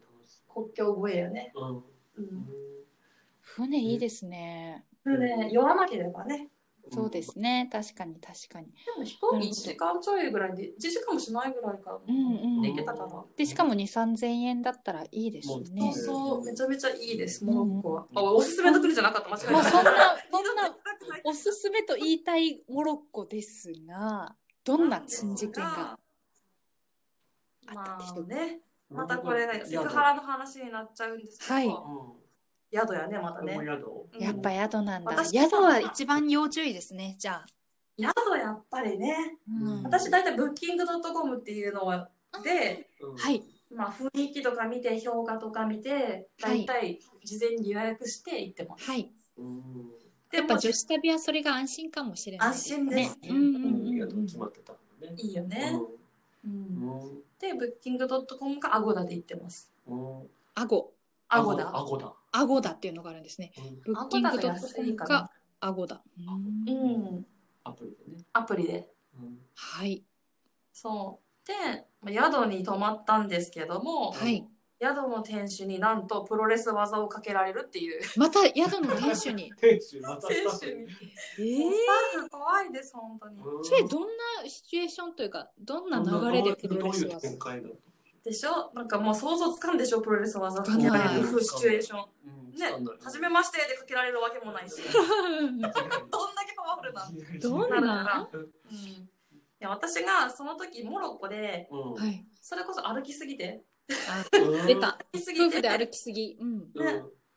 [0.54, 1.52] 国境越えやね。
[2.16, 2.48] うん。
[3.40, 4.84] 船いいですね。
[5.02, 6.48] 船、寄らなければね。
[6.90, 7.68] そうですね。
[7.70, 8.66] 確かに確かに。
[8.66, 12.00] でも飛行機1時間ちょいぐらいで、1時間もしないぐらいか。
[12.06, 12.62] うんうん。
[12.62, 13.24] で行けたかな。
[13.36, 18.06] でしかも2 3 0 0円だったらいいですそうねそう、めちゃめちゃいいです、モロッコは。
[18.14, 19.52] あ、おすすめの国じゃなかった、間違えた。
[19.52, 19.90] もうそんな
[20.30, 20.76] そんなな
[21.24, 25.98] おすすめと言いたいモロッコですがどんな珍事件が
[27.66, 31.66] あったんでしょうか、まあね、またこれがセクハラの話になっちゃうんですけど、はい。
[31.66, 32.27] うん。
[32.72, 33.58] 宿やね、またね
[34.18, 37.46] やっぱ宿なんだ私宿は一番要注意ですねじゃあ、
[37.98, 42.06] 宿やっぱりね、うん私大体ブッキングドットコムっていうの
[42.44, 43.42] で、うんはい
[43.74, 48.90] まあ雰囲気とか見て、評価とか見て、大体事前に予約して行ってます。
[48.90, 49.90] はいうん。
[50.30, 54.78] でやっぱ女子旅はそれが安心かもしれないですね安心ですうんうんうんうん決まってたの
[55.10, 55.14] ね。
[55.16, 55.78] いいよね。
[56.44, 57.22] うんうん。
[57.38, 59.70] で、ブッキングドットコムかアゴダで行ってます。
[59.86, 60.22] うん。
[60.54, 60.92] アゴ
[61.28, 61.76] アゴダ。
[61.76, 62.12] アゴダ。
[62.32, 66.72] アゴダっていうのがあるんですねうんブッキングドットコムか安いかなアゴダうんう
[67.20, 67.26] ん。
[67.64, 68.24] アプリでね。
[68.32, 68.88] アプリで。
[69.18, 69.38] うん。
[69.54, 70.02] はい
[70.72, 71.46] そう。
[71.48, 71.54] で、
[72.00, 74.46] まあ宿に泊まったんですけども、はい
[74.80, 78.00] 宿の店主になんとプロレス技をかけられるっていう。
[78.16, 80.88] また宿の店主に 店主、また店スタッフ
[81.36, 81.54] 主に。
[81.58, 83.42] えもうスタッフ怖いです、本当に。
[83.42, 84.02] うんそれどん
[84.42, 87.74] なシチュエーションというかどんな流れでプロレスはどういう展開だと
[88.22, 88.70] でしょ？
[88.74, 90.00] なんかもう想像つかんでしょ？
[90.00, 92.06] プロレス技かけられるシチュエーション。
[92.66, 94.82] うんね、初めましてでかけられるわけもないし。
[94.82, 97.08] どんだけパワフルな。
[97.40, 97.80] どんな？
[97.80, 98.28] なるから。
[98.32, 98.76] うん。
[98.76, 99.08] い
[99.60, 101.94] や、私がその時モロッコで、うん。
[101.94, 102.24] はい。
[102.40, 103.64] それこそ歩きすぎて、
[104.66, 104.98] 出た。
[105.12, 105.46] 歩きすぎて。
[105.46, 106.36] 夫婦で歩きすぎ。
[106.40, 106.48] うん。
[106.48, 106.70] うん。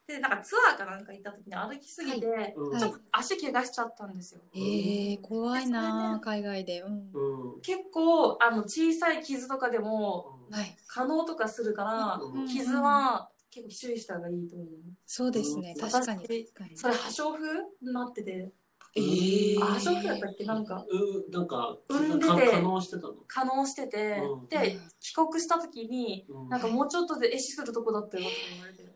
[0.07, 2.79] で、なんかツアーかなんか行った時に歩きすぎて、うん。
[2.79, 4.41] ちょっと足怪我しちゃったんですよ。
[4.53, 6.81] えー、怖いなあ海外で。
[6.81, 7.11] うん。
[7.13, 7.61] うん。
[7.61, 10.77] 結構、あの、小さい傷とかでも、はい。
[10.87, 12.47] 可能とかするから、うん。
[12.47, 14.67] 傷は結構注意した方がいいと思う。
[15.05, 15.75] そうですね。
[15.77, 15.85] う。
[15.85, 16.25] ん確かに。
[16.75, 18.51] それ破傷風になってて、
[18.95, 19.61] えー。
[19.61, 20.45] あ破傷風だったっけ？
[20.45, 22.31] なんか、うなんか産んでて。
[22.31, 23.13] か可能してたの？
[23.27, 24.47] 可能してて、うん。
[24.47, 26.49] で、帰国した時に、うん。
[26.49, 28.83] なんかもうちょっとで壊死するとこだったよって言われて。
[28.83, 28.87] え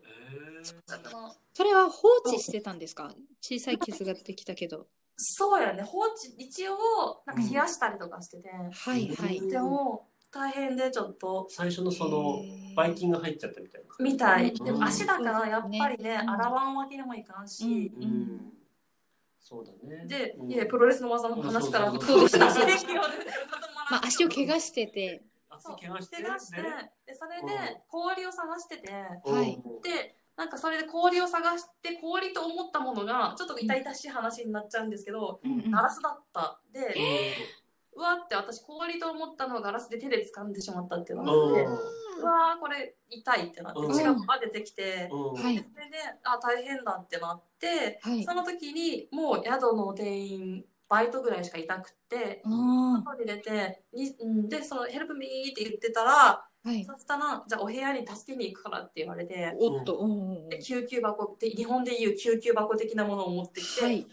[1.54, 3.14] それは放置してたんですか？
[3.40, 4.88] 小さい傷ができたけど。
[5.18, 6.76] そうやね、放置、一応、
[7.24, 9.48] なんか冷やしたりとかしてて、はいはい。
[9.48, 12.42] でも、大変でちょっと、最初のその
[12.74, 13.86] バイキンが入っちゃったみたいな。
[13.98, 14.50] みたい。
[14.50, 14.64] うん。
[14.64, 17.92] でも足だからやっぱりね、うん洗わんわけにもいかんし、
[19.40, 20.04] そうだね。
[20.06, 20.52] で、うん。
[20.52, 22.00] いや、プロレスの技の話から、まあ
[24.04, 25.22] 足を怪我してて。
[25.48, 26.18] 足そう怪我して。
[26.18, 26.24] で、
[27.14, 27.46] それうん。
[27.46, 29.58] で氷を探してて、はい。
[29.64, 36.60] うんで、なんかそれで氷を探して氷と思ったものがちょっと痛々しい話になっちゃうんですけど、ガラスだった。
[36.72, 36.94] で、
[37.96, 41.72] ううわって私氷と思ったのをガラスで手で掴んでしまったっていうのがんあって、うん。
[41.72, 43.94] うわーこれ痛いってなってうん。
[43.94, 45.42] 血が出てきて、うん。
[45.42, 45.56] はい。
[45.56, 48.24] それであ大変だってなって、はい。
[48.24, 56.84] その時にもう宿の店員バイトぐらいしかいなくってあ外に出てに、うん、でその「ヘルプミー」って言ってたらーはい。
[56.84, 60.48] そしたら「じゃあお部屋に助けに行くから」って言われておっとうん。
[60.48, 64.06] で救急箱って日本でいう救急箱的なものを持ってきて、はい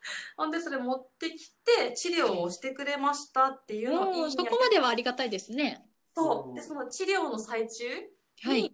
[0.36, 5.88] ほんでそれ持ってきて治療をしてくれましたっていうのを言いおーそこまではありがたいですね。
[6.14, 6.54] そう。
[6.54, 8.08] でその治療の最中に、
[8.42, 8.72] はい。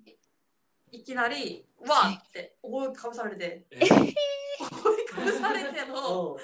[0.90, 2.92] い、きなり「わーって覆い。
[2.92, 3.66] かぶされて。
[3.70, 6.36] え覆いかぶされてのう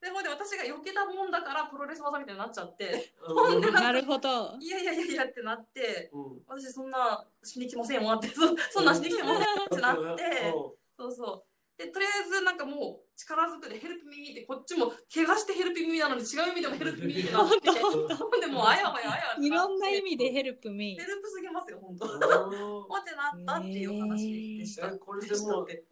[0.00, 2.90] でもで私が避けたもんだからプロレス技みたいになっちゃって。
[2.90, 3.60] んうん。
[3.72, 4.56] なるほど。
[4.58, 6.42] いやいやいやいやってなってうん。
[6.48, 8.40] 私そんなしに来ませんわってそ
[8.70, 10.52] そんなんしに来てませんってなって。
[10.98, 11.78] そうそう。
[11.78, 22.06] でとりあえずなんかもう力ずくで「ヘルプミー」ってこっちも怪我してヘルプミーなのに違う意味でもヘルプミーってなってほんでもうあやわやあやわいろんな意味でヘヘルプミルプすぎますよ本当。
[22.06, 25.84] うんおってなったっていう話でした、えこれでもで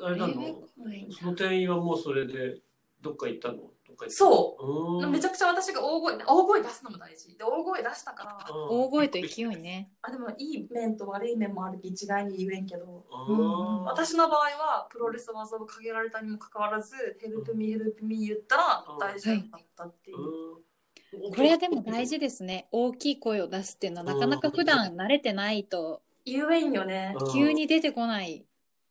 [0.00, 0.68] あれなの？
[1.10, 2.60] その店員はもうそれで
[3.00, 3.70] どっか行ったの？
[4.08, 5.04] そう。
[5.04, 5.10] うん。
[5.12, 7.36] めちゃくちゃ私が大声大声出すのも大事。
[7.36, 9.92] で大声出したから大声と勢いね。
[10.02, 13.04] あでもいい面と悪い面もあるき一概に言えんけど。
[13.28, 13.84] うん。
[13.84, 18.98] 私の場合はプロレス技をかけられたにもかかわらず「ヘルプミーヘルプミー」言ったらうん。
[18.98, 21.32] 大丈夫だったっていう、うん。
[21.32, 22.68] これはでも大事ですね。
[22.72, 26.02] 大きい声を出すっていうのはなかなか普段慣れてないと。
[26.24, 27.14] 言えんよね。
[27.18, 27.32] うん。
[27.32, 28.44] 急に出てこない。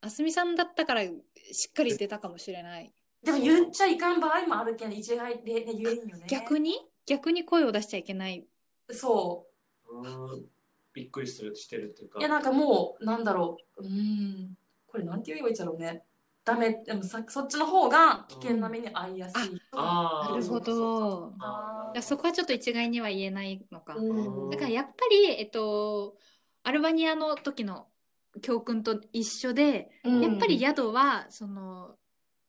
[0.04, 1.14] あすみさんだったからし
[1.70, 2.92] っかり出たかもしれない
[3.24, 6.26] でも言っちゃいかん場合もあるけん一概で、ね、言えんよね。
[6.28, 6.78] 逆に？
[7.06, 8.46] 逆に声を出しちゃいけない？
[8.92, 9.48] そ
[9.90, 10.08] う。
[10.08, 10.46] ん
[10.94, 12.20] びっくりするしてるっていうか。
[12.20, 13.84] ういやなんかもうなんだろう。
[13.84, 14.58] うーん
[14.88, 16.04] これなんて言えばいいんだろうね。
[16.46, 21.34] ダメでもさそっちの方が危険な目に遭いやすい、あーなるほど。
[21.40, 21.94] あー。
[21.94, 23.96] いやそこはちょっと一概には言えないのか。
[23.96, 24.50] うん。
[24.50, 26.18] だからやっぱりえっと
[26.64, 27.88] アルバニアの時の
[28.42, 30.22] 教訓と一緒でうん。
[30.22, 31.96] やっぱり宿はその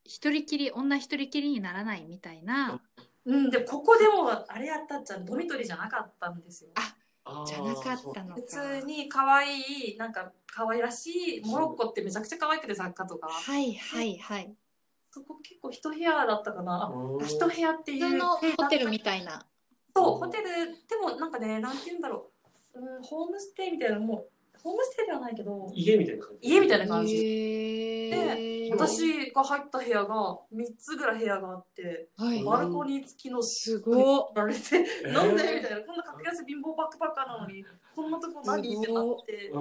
[0.05, 2.79] 一人きり女一人きりにならないみたいな。
[3.25, 6.69] うんでもここでもあれやったっちゃドミトリーじゃなかったんですよ。
[7.25, 8.35] あーじゃなかったのか。
[8.35, 9.59] 普通に可愛
[9.93, 13.27] いなんか可愛らしいモロッコってめちゃくちゃ可愛くて雑貨とか。
[13.27, 14.55] はいはいはい。
[15.09, 16.91] そこ結構一部屋だったかな。
[17.25, 19.43] 一部屋っていう普通のホテルみいたいな。
[19.95, 22.31] そうホテルでもなんかねなんて言うんだろ
[22.75, 24.29] う、うん、ホームステイみたいなもう
[24.65, 26.49] ホームステイではないけど家みたいな感じ。
[26.49, 27.15] 家みたいな感じ。
[27.15, 28.71] へー。
[28.71, 32.43] 私が入った部屋が3つぐらい部屋があってはい。
[32.43, 34.31] バルコニー付きのすごっ。
[34.33, 34.59] られて
[35.05, 35.13] えー。
[35.13, 37.63] なんでみたいなこんな格安貧乏バックパッカーなのに
[37.95, 39.51] こんなとこ何ってなって。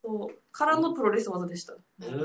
[0.00, 0.38] そう。
[0.52, 1.74] からのプロレス技でした。
[2.00, 2.24] えー、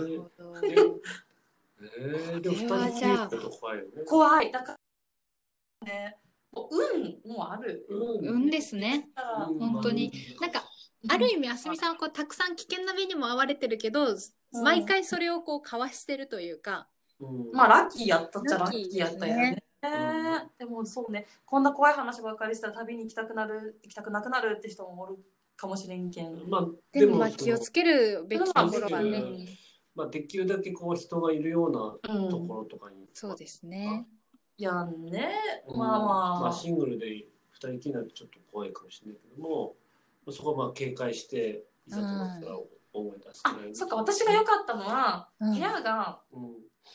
[2.40, 3.90] でも二これは人ってこと怖いよね。
[4.06, 4.52] 怖い。
[4.52, 4.78] だか
[5.82, 6.18] らね
[6.52, 6.76] もう
[7.26, 7.88] 運もある。
[7.90, 8.28] うん。
[8.44, 9.10] 運ですね。
[9.58, 10.12] 本当に。
[10.40, 10.64] なんか
[11.10, 14.16] ある意味あすみさんはこうたくさん危険な目にも遭われてるけど
[14.52, 16.88] 毎回それをこうかわしてるというか。
[17.20, 17.52] うん。
[17.52, 19.42] まあラッキーやったっちゃラッキーやったよね。
[19.42, 25.18] ねねでもそうねこんな怖い話ばっかりしたら旅に行きたくなる行きたくなくなるって人もおる
[25.58, 26.50] かもしれんけん。
[26.50, 29.48] まあ、でもまあ気をつけるべきところはうねん
[29.96, 31.72] まあ、できるだけこう人がいるよう
[32.10, 32.30] なうん。
[32.30, 33.08] ところとかに。
[33.14, 34.08] そうですね。
[34.58, 35.34] いやんね。
[35.68, 35.78] うん。
[35.78, 36.06] まあま
[36.38, 37.28] あ、まあ、シングルで二
[37.60, 39.74] 人きりになるとちょっと怖いかもしれないけども、まあ、
[40.32, 42.58] そこはまあ警戒して、いざとなったら
[42.94, 45.54] 思い出すくあそっか私が良かったのは、うん。
[45.54, 46.54] 部屋がうん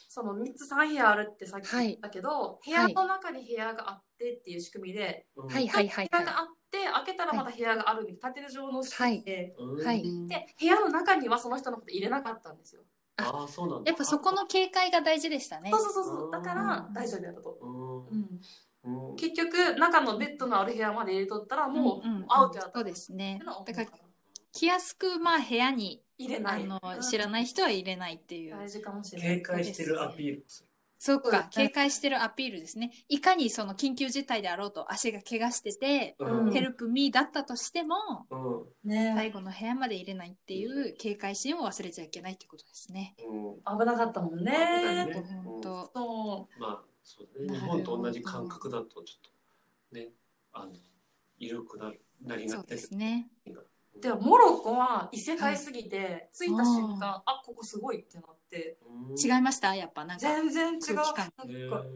[0.09, 5.49] その3つ3部屋あるってさっき言ったけど、部屋の中に部屋があってっていう仕組みで、うん。
[5.49, 9.85] はいはいはいは部屋があって開けたらまた部屋があるみたいな縦状の仕組みで、うん。
[9.85, 10.03] はい。
[10.29, 12.83] で部屋の中にはその人のこと入れなかったんですよ。
[13.17, 13.91] ああ、そうなんいだ。
[13.91, 15.71] やっぱそこの警戒が大事でしたね。
[15.71, 16.31] そうそうそうそう。
[16.31, 17.59] だから大丈夫やったと。
[17.63, 18.07] うんうん。
[18.09, 18.41] うん
[19.17, 22.79] 結局中のベッドのある部屋まで入れとったらもうんうんうアウトやった。
[22.79, 23.41] そうですね。
[23.45, 23.99] だだから
[24.53, 26.65] 来やすくまあ部屋にあ入れない。
[26.65, 28.57] の知らない人は入れないっていう。
[28.57, 29.37] 大事かもしれない。
[29.37, 30.45] 警戒してるアピール。
[31.01, 32.91] そうです警戒してるアピールですね。
[33.09, 36.53] いかにその緊急事態であろうと足が怪我しててうん。
[36.53, 37.95] ヘルプミーだったとしても
[38.31, 38.91] うん。
[38.91, 39.13] ね。
[39.15, 43.15] 最後の部屋まで入れないっていう警戒心を忘れちゃいけないってことですね。
[43.29, 43.79] うん。
[43.79, 45.15] 危なかったもん危ないね。
[45.15, 45.91] ね本当。
[45.95, 49.21] そまあそう日本と同じ感覚だとちょっ
[49.93, 50.09] とね
[50.53, 50.73] あの
[51.39, 53.31] 緩くなるなりがってるすね。
[53.47, 53.53] う
[54.01, 59.17] でもモロッコは異世界すぎて、着いた瞬間あここすごいってなってうん。
[59.19, 59.75] 違いました？
[59.75, 60.95] やっぱなんか全然違う。
[60.97, 61.35] なんか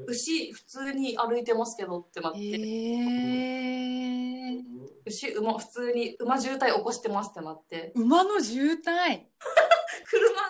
[0.09, 2.53] 牛普通に歩いてますけどってなって、へ
[4.57, 4.65] え
[5.05, 7.93] 牛馬普通に馬渋滞起こしてますってなって。
[7.95, 9.27] 馬の渋滞。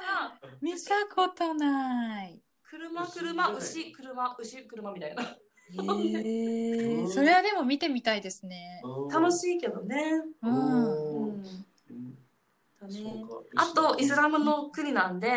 [0.03, 0.41] な。
[0.61, 2.41] 見たことない。
[2.73, 5.23] 車、車、牛、車、牛、車みたいな。
[5.23, 7.07] へえ。
[7.07, 8.81] それはでも見てみたいですね。
[9.13, 10.23] 楽しいけどね。
[10.43, 10.49] う。
[10.49, 11.67] うんうん
[13.55, 15.31] あと、イスラムの国なんで。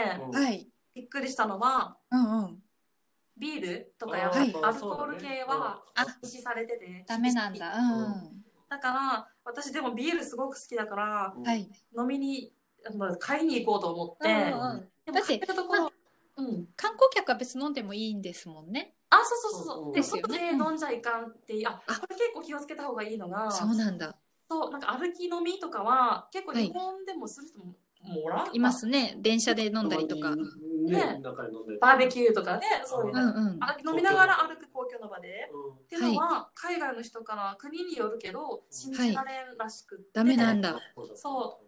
[0.95, 2.63] びっくりしたのは、うんうん。
[3.38, 7.04] ビールとかやっぱりはいアルコール系はあ禁止されてて。
[7.06, 7.76] ダメなんだ。
[7.78, 8.43] うん。
[8.69, 11.34] だから、私でもビールすごく好きだから。
[11.98, 12.54] 飲みに、
[12.88, 15.91] あの買いに行こうと思って、うんうんでもだって買ってるところ、
[16.38, 16.67] うん。
[16.76, 18.95] 観光客は別に飲んでもいいんですもんね。
[19.10, 19.93] あ、そうそうそうそう。
[19.93, 24.15] で、ですよね外で飲んじゃいかんっていう、あ、あこれ結構気をつけた方がいいのが、そうなんだ。
[24.50, 28.56] そう、なんか歩き飲みとかは、結構はい日本でもする人も、もらん？
[28.56, 29.15] いますね。
[29.19, 30.32] 電車で飲んだりとか。
[30.32, 30.38] うん
[30.86, 33.32] ねね中で飲んでバーベキューとかね、そういううの。
[33.54, 33.58] ん。
[33.63, 35.50] あ飲みながら歩く公共の場で。
[35.54, 40.82] うんっていうのは、海外の人から国によるけど、信じられんらしくって、ダメなんだ。
[41.13, 41.60] そ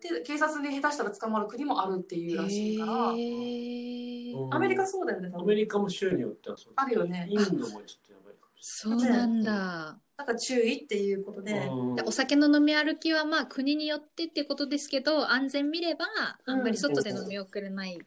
[0.00, 5.56] で、警察に下手したら捕まる国もあるっていうらしいから、アメリカそうだよね、多アメ分。
[5.56, 6.72] リカも州によってはそう。
[6.76, 7.26] あるよね。
[7.30, 7.70] インドもちょっ
[8.06, 9.98] とやばいかもしそうなんだ。
[10.16, 10.24] だ。
[10.24, 11.68] から注意っていうことで、
[12.04, 16.06] お酒の飲み歩きはまあ国によってっていうことですけど安全見れば
[16.44, 17.98] あんまり外で飲み遅れない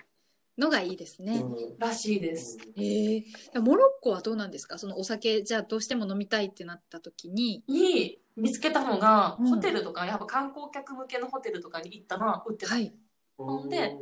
[0.57, 1.37] のがいいですね。
[1.37, 2.57] うんらしいです。
[2.77, 3.23] ええ
[3.59, 4.77] モロッコはどうなんですか？
[4.77, 7.63] そのお酒じゃあどうしても飲みたいってなった時に。
[7.67, 9.49] に見つけたのが、うん。
[9.49, 12.73] ホテルとか、やっぱ観光客向けのホテルとかに行ったら売ってた。
[12.73, 12.93] はい。
[13.37, 13.97] ほんで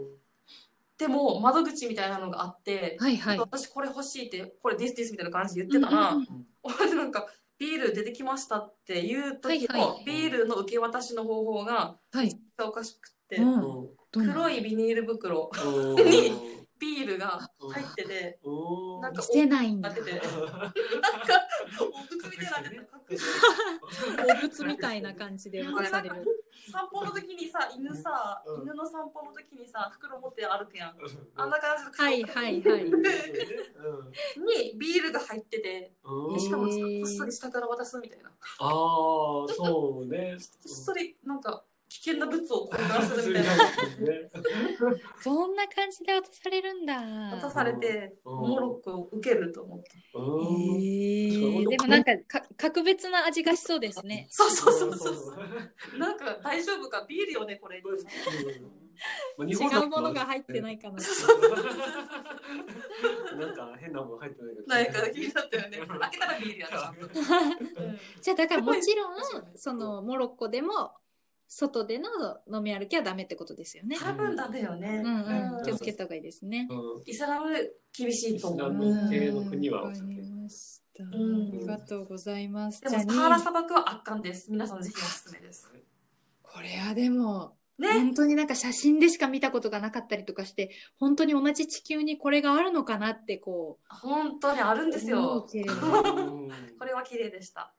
[0.97, 3.39] でも、窓口みたいなのがあって、はいはい。
[3.39, 12.37] 私これ欲しいって、これですですみたいな感じで言ってたら、うんうん 俺なんか、ビール出てきましたっていう時はいはのビールの受け渡しの方法がはい。
[12.59, 13.81] おかしくって、うん。
[13.81, 13.89] うん。
[14.11, 19.89] 黒いビニール袋うんにビールが入ってて、うんなんか見せないんだ。
[19.89, 20.03] なって。
[20.03, 20.29] て、なんか、
[21.79, 26.15] お靴みたいになってて、隠してお物みたいな感じで渡される。
[26.71, 28.63] 散歩の時にさ、犬さ、うん。
[28.63, 30.95] 犬の散歩の時にさ、袋持って歩くやん。
[31.35, 32.83] あんな感じのはいはいはい。
[32.83, 32.91] に
[34.77, 36.39] ビールが入ってて、うん。
[36.39, 38.29] しかもこっそり下から渡すみたいな。
[38.29, 38.73] ああ
[39.53, 40.37] そうね。
[40.37, 41.63] こっそりなんか
[41.97, 43.65] 危険な物を交換するみたいな。
[45.19, 47.01] そんな感じで渡されるんだ。
[47.35, 49.89] 渡されて、うんモロッコを受けると思って。
[50.13, 54.27] えでもなんかか格別な味がしそうですね。
[54.29, 55.15] そうそうそうそう。
[55.97, 57.79] なんか大丈夫かビールよね、これ。
[57.79, 57.85] 違う
[59.89, 60.95] ものが入ってないいかな。
[63.37, 65.77] なんか変なもの入ってないけどなんか気になったよね。
[65.77, 66.93] 開けたらビールやな。
[66.93, 66.95] う
[67.91, 69.15] んじゃあだからもちろん
[69.55, 70.93] そのモロッコでも
[71.47, 72.09] 外での
[72.51, 73.97] 飲み歩きはダメってことですよね。
[73.99, 75.01] 多分ダメよね。
[75.03, 76.67] うんうん、うん気をつけた方がいいですね。
[76.69, 77.49] うんイスラム
[77.97, 78.73] 厳しいと思イスラう。
[78.73, 81.03] ム系の国はわかりました。
[81.03, 82.81] あんりがとうございます。
[82.81, 84.51] でじゃあもサハラに砂漠は圧巻です。
[84.51, 85.71] 皆さんぜひおすすめです。
[86.43, 87.93] これはでもね。
[87.93, 95.47] 本当になんか写真でしか見たことがなかったりとかして本当に同じ地球にこれがあるのかなってこ本当にあるんうですよ。
[95.47, 97.73] これは綺麗でした。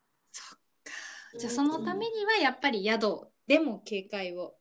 [1.39, 4.55] じゃあそのためにはやっぱり宿でも警戒を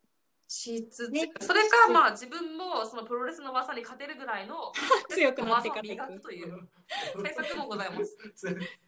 [0.48, 4.72] しつつ、ねそれかまあ自分もそのプロレスの技に勝てるぐらいの
[5.10, 6.68] 強くなっていかくという
[7.22, 8.18] 対策もございます。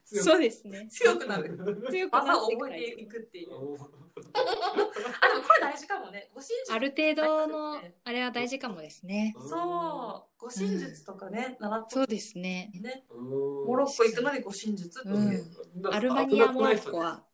[0.06, 1.58] そうですね強くなる。
[1.90, 3.50] 強くな技を覚えていくっていう。
[3.52, 6.30] あ、でもこれ大事かもね。
[6.34, 6.74] 護身術。
[6.74, 10.42] ある程度のあれは大事かもですねそう。
[10.42, 13.06] 護身術とかね、習ってそうですねね。
[13.10, 15.46] モモロッコ行くのに護身術っていう。
[15.92, 17.26] アルバニアモロッコは、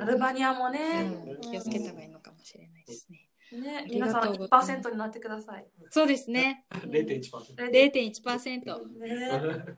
[0.00, 3.28] アルバニアもうね、ん、気をつけた方がいいのかもしれないですね。
[3.52, 4.72] ね、皆さんとうございます。
[4.72, 5.66] 1%になってください。
[5.90, 6.64] そうですね。
[6.70, 7.30] 0.1%。
[7.56, 9.76] 0.1%ね。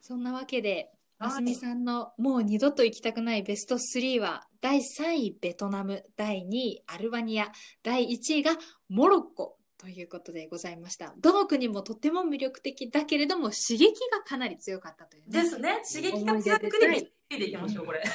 [0.00, 1.30] そんなわけではい。
[1.30, 7.50] あすみさんのもう二度と行きたくないベスト3は第3位ベトナム第2位アルバニア
[7.82, 8.52] 第1位が
[8.88, 11.14] モロッコということでございました。
[11.18, 15.42] どの国もとっても魅力的だけれども刺激がかなり強かったというね。
[15.42, 15.82] ですね。
[15.86, 18.00] 刺激が強い国についていきましょう、これ。
[18.02, 18.06] ね、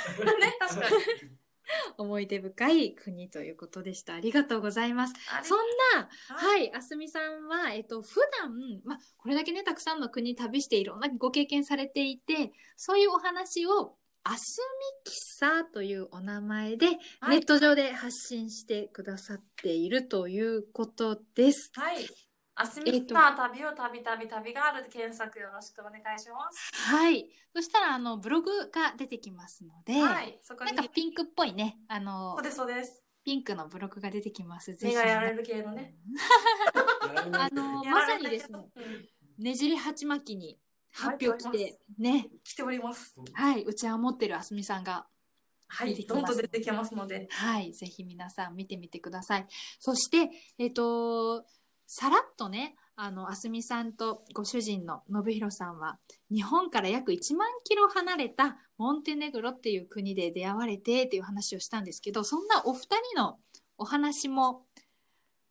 [0.60, 0.95] 確かに。
[1.97, 5.60] 思い出深い国ということでしたありがとうございますそん
[5.95, 14.62] なはいはい、あすみさんは、えっと、普段、まあ、これだけね、たくさんの国旅していろんなご経験されていて、そういうお話を、あす
[15.05, 16.97] み喫茶というお名前で、はい
[17.30, 21.72] ネット上で発信してくださっているということです。
[21.74, 22.03] はい。
[22.03, 22.07] あ
[22.66, 26.72] すみえっとた旅を旅旅旅があるで検索よろしくお願いします。
[26.74, 27.30] はい。
[27.55, 30.39] そしたら、あの、ブログが出てきますので、はい。
[30.41, 30.74] そこに。
[30.74, 33.03] なんかピンクっぽいね、あのそう、です、そうです。
[33.24, 34.74] ピンクのブログが出てきます。
[34.74, 35.95] ぜひ目がやられる系のね。
[37.34, 39.05] あの、やまさにですね、うん
[39.38, 40.59] ねじり鉢巻きに
[40.91, 43.16] 発表来て、ね、来ております。
[43.34, 45.07] はい、うちは持ってるあすみさんが、
[45.68, 45.95] はい。
[45.95, 47.28] 出てきますどんどん出てきますので。
[47.32, 49.47] はい、ぜひ皆さん見てみてください。
[49.80, 51.45] そして、えっ、と、
[51.94, 56.00] さらっとね、あの、あすみさんとご主人の信弘さんは、
[56.32, 62.84] 日本から約1万キロ離れたモンテネグロっていう国で出会われてっていう話をしたんですけど、そんなお二
[63.14, 63.39] 人の
[63.78, 64.64] お話も、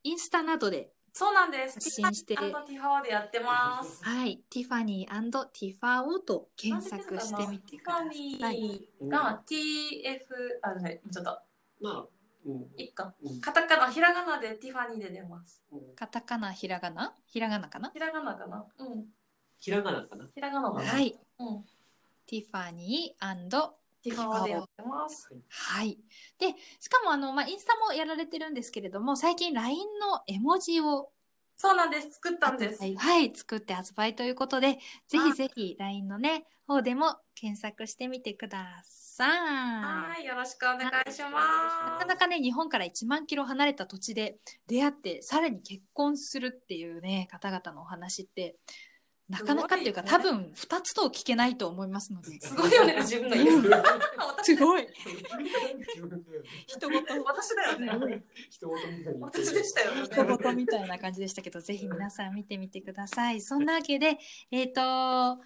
[0.01, 1.75] インスタなどでそうなんです。
[1.75, 4.03] 発信してティファティファオでやってます。
[4.03, 8.61] はい、ティファニーティファオと検索してみてくださティファい。
[8.63, 10.19] ニーが TF、
[10.63, 11.39] あ、ね、ちょっと、
[11.81, 12.05] まあ、
[12.45, 12.67] うん。
[12.77, 13.13] いっか。
[13.23, 15.63] うんカタカナ、ひらがなでティファニーで出ます。
[15.95, 17.15] カタカナ、ひらがな？
[17.27, 17.91] ひらがなかな？
[17.91, 18.65] ひらがなかな？
[18.79, 19.05] うん。
[19.59, 20.27] ひらがなかな？
[20.33, 20.85] ひらがなかな？
[20.85, 21.19] はい。
[21.39, 21.63] うん。
[22.25, 23.71] ティファニー
[24.03, 25.29] ティファオでやってます。
[25.49, 25.99] はい。
[26.39, 31.11] で、しかもあの、まあ、インスタもやられてるんですけれども、最近 LINE の絵文字を
[31.57, 32.13] そうなんです。
[32.13, 32.81] 作ったんです。
[32.81, 39.00] はい、はい、作って発売ということで、ぜひぜひ LINE のね、方でも検索してみてください。
[39.19, 40.25] はい。
[40.25, 41.99] よろしくお願いしなます。
[41.99, 44.37] かなかね、日本から1万キロ離れた土地で
[44.67, 48.55] 出会って、さらに結婚するっていうね、方々のお話って、
[49.27, 52.39] なかなかっていうか、ね多分2つと聞けないと思いますので。
[52.39, 53.69] すごいよね、自分が言う。
[54.37, 54.87] 私すごい。
[56.67, 57.23] 人ごと。
[57.23, 58.23] 私だよね。
[58.49, 60.03] 人事みたいに言ってる私でしたよね。
[60.03, 63.41] 人ごとみたいな感じでしたけど、ぜひ皆さん見てみてください。
[63.41, 64.17] そんなわけで、
[64.51, 65.39] えっ、と、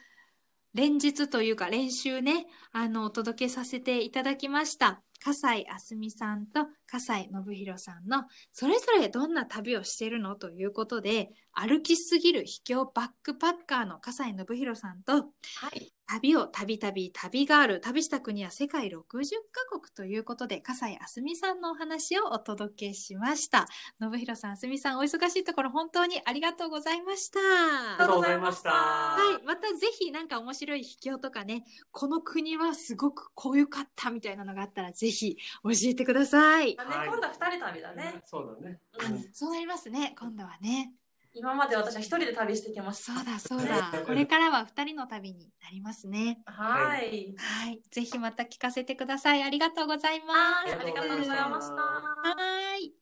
[0.76, 5.02] 連日というか練習ね、あの、お届けさせていただきました。
[5.26, 15.22] 笠井あすみさんと笠井信弘さんの、それぞれどんな旅をしてるのということで、歩きすぎる秘境バックパッカーの笠井信弘さんと、は
[15.76, 15.92] い。
[16.08, 23.68] 旅をたびたび旅がある旅した国は世界60カ国ということで笠井あすみさんのお話をお届けしました
[24.00, 28.70] 信弘さんあすみさんお忙しいところ本当にありがとうございましたありがとうございました。
[28.70, 35.15] はいまたぜひなんか面白い秘境とかねこの国はすごくこういうかったみたいなのがあったらぜひ
[35.64, 36.76] 教えてください。
[36.78, 37.08] あはい。
[37.08, 38.22] ね、今度は二人旅だね。
[38.26, 38.80] そうだね。
[39.00, 39.26] うん。
[39.34, 40.16] そうなりますね。
[40.20, 40.94] 今度はね。
[41.38, 43.14] 今まで私は一人で旅してきました。
[43.14, 43.92] そうだそうだ。
[44.06, 46.40] これからは二人の旅になりますね。
[46.46, 47.36] はい。
[47.38, 47.82] はい。
[47.92, 49.44] ぜひまた聞かせてください。
[49.44, 50.34] ありがとうございま
[50.66, 50.74] す。
[50.74, 51.74] はい、ありがとうございました。
[51.76, 52.94] はい。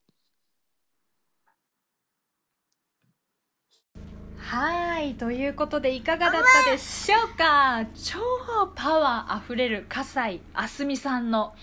[4.36, 7.86] はい、ということでいかがだったでしょうか？
[7.94, 8.20] 超
[8.74, 11.54] パワーあふれる笠井あすみさんの、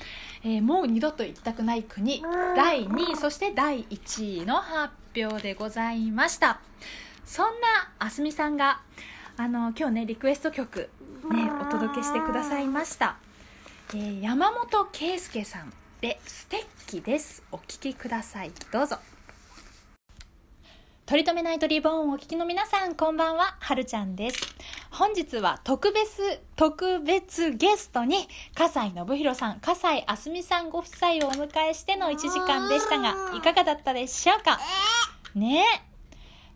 [0.44, 2.24] えーもう二度と行きたくない国
[2.56, 6.60] 第2位そして第1位の発表でございました。
[7.26, 7.68] そんな
[8.00, 8.82] あすみさんが
[9.38, 10.89] あの今日ねリクエスト曲、
[11.32, 13.18] ね、お届けしてくださいました、
[13.94, 15.72] えー山本圭介さん
[16.02, 17.44] で「ステッキ」です。
[17.52, 18.52] お聴きください。
[18.72, 18.98] どうぞ
[21.12, 23.57] 取り留めナイトリボーンをお聞きの皆さんこんばんは。
[23.59, 24.39] はるちゃんです。
[24.91, 34.57] 本日は特別特別ゲストに笠井信弘さん笠井あすみさんご夫妻をお迎えしての1時間でしたがいかがだったでしょうか？
[35.36, 35.66] ね。
[35.89, 35.91] え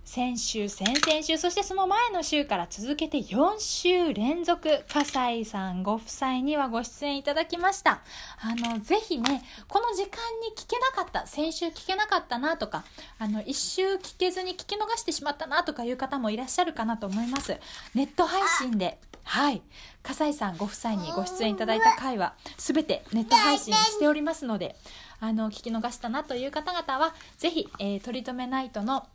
[0.05, 8.03] 先週先々週そしてその前の週から続けて4週連続笠井さんご夫妻にはご出演いただきました。
[8.39, 12.85] あのぜひねこの時間に聞けなかった先週聞けなかったなとか
[13.17, 17.57] あの一週聞けずに聞き逃してしまったなとかいう方もいらっしゃるかなと思います。
[17.95, 19.63] ネット配信ではい。
[20.03, 24.75] 笠井さんご夫妻にご出演いただいた回は全てネット配信しておりますので
[25.19, 29.07] あの聞き逃したなという方々はぜひ、えー、取り留めナイトの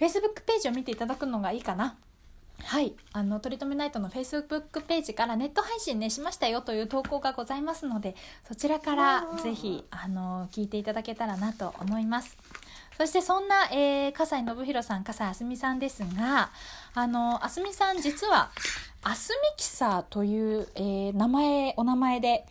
[0.00, 1.96] Facebook ページを見ていただくのがいいかな。
[2.62, 8.16] はい、あの取り留めナイトの Facebook ページからネット配信ねしましたよという投稿がございますので
[8.48, 12.36] そちらからぜひあの聞いていただけたらなと思います。
[12.96, 16.50] そしてそんな、えー、笠井信弘さん笠井あすみさんですが
[16.94, 18.50] あのあすみさん実は
[19.02, 22.46] あすみキサーという、えー名前お名前で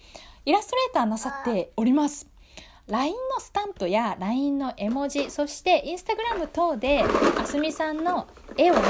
[0.46, 2.35] イラストレーターなさっております
[2.88, 7.04] LINE のスタンプや LINE の絵文字そしてインスタグラム等で
[7.38, 8.28] あすみさんの
[8.58, 8.82] 絵をね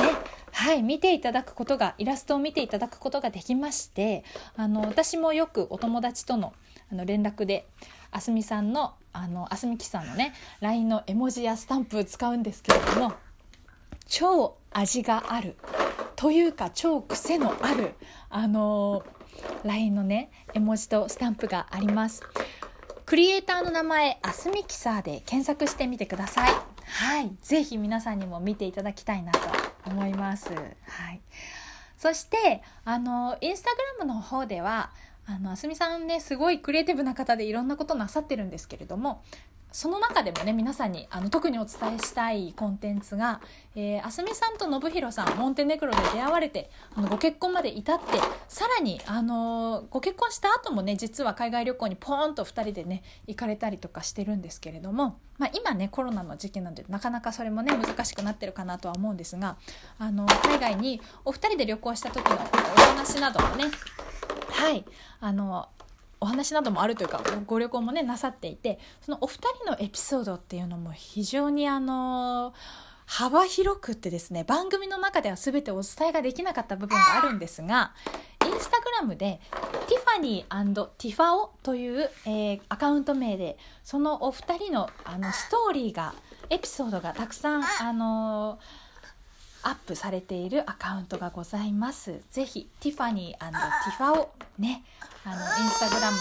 [0.52, 4.26] はい見ていただくことがイラストを見ていただくことができまして
[4.58, 6.54] あの私もよくお友達との
[6.92, 7.68] あの連絡で
[8.12, 13.14] あすみさんのあのあすみきさんのね LINE の絵文字やスタンプ使うんですけれども
[14.08, 15.56] 超味がある
[16.18, 17.94] というか超癖のある
[18.30, 19.04] あの
[19.64, 22.24] LINE のね絵文字とスタンプがあります。
[23.06, 26.52] クリエイターの名前アスミキサーで検索してみてください。
[26.88, 27.32] はい。
[27.44, 29.40] ぜひ皆さんにも見ていただきたいなと
[29.86, 30.50] 思います。
[30.50, 31.22] はい。
[31.98, 34.90] そしてあのインスタグラムの方では
[35.28, 39.24] あのあすみさんねすごいクリエイティブな方でいろんなことなさってるんですけれども
[39.76, 43.42] その中でもね皆さんにあの特にお伝えしたいコンテンツが、
[43.76, 48.06] えー、あすみさんと信弘さんモンテネグロで出会われてあのご結婚まで至って
[48.48, 59.58] さらに、あのー、ご結婚した後もね実は海外旅行にポーンと2人でね行かれたりとかしてるんですけれども、まあ、今ねコロナの時期なのでなかなかそれもね難しくなってるかなとは思うんですが
[60.00, 62.38] あの海外にお二人で旅行した時のお
[62.80, 63.66] 話などもね
[64.56, 64.86] はい。
[65.20, 65.68] あの
[66.26, 72.56] お話などもあるというかご旅行もねなさっていてそのお二人のエピソードっていうのも非常にあの
[73.06, 77.94] 幅広くってですね番組の中では全てお伝えができなかった部分があるんですが
[78.44, 79.40] インスタグラムで
[79.88, 86.16] ティファニーティファオという、えー、アカウント名でそのお二人のあのストーリーが
[86.50, 88.58] エピソードがたくさんあの
[89.66, 92.22] アップされているアカウントがございます。
[92.30, 94.84] ぜひティファニーティファオね
[95.26, 96.20] あのインスタグラム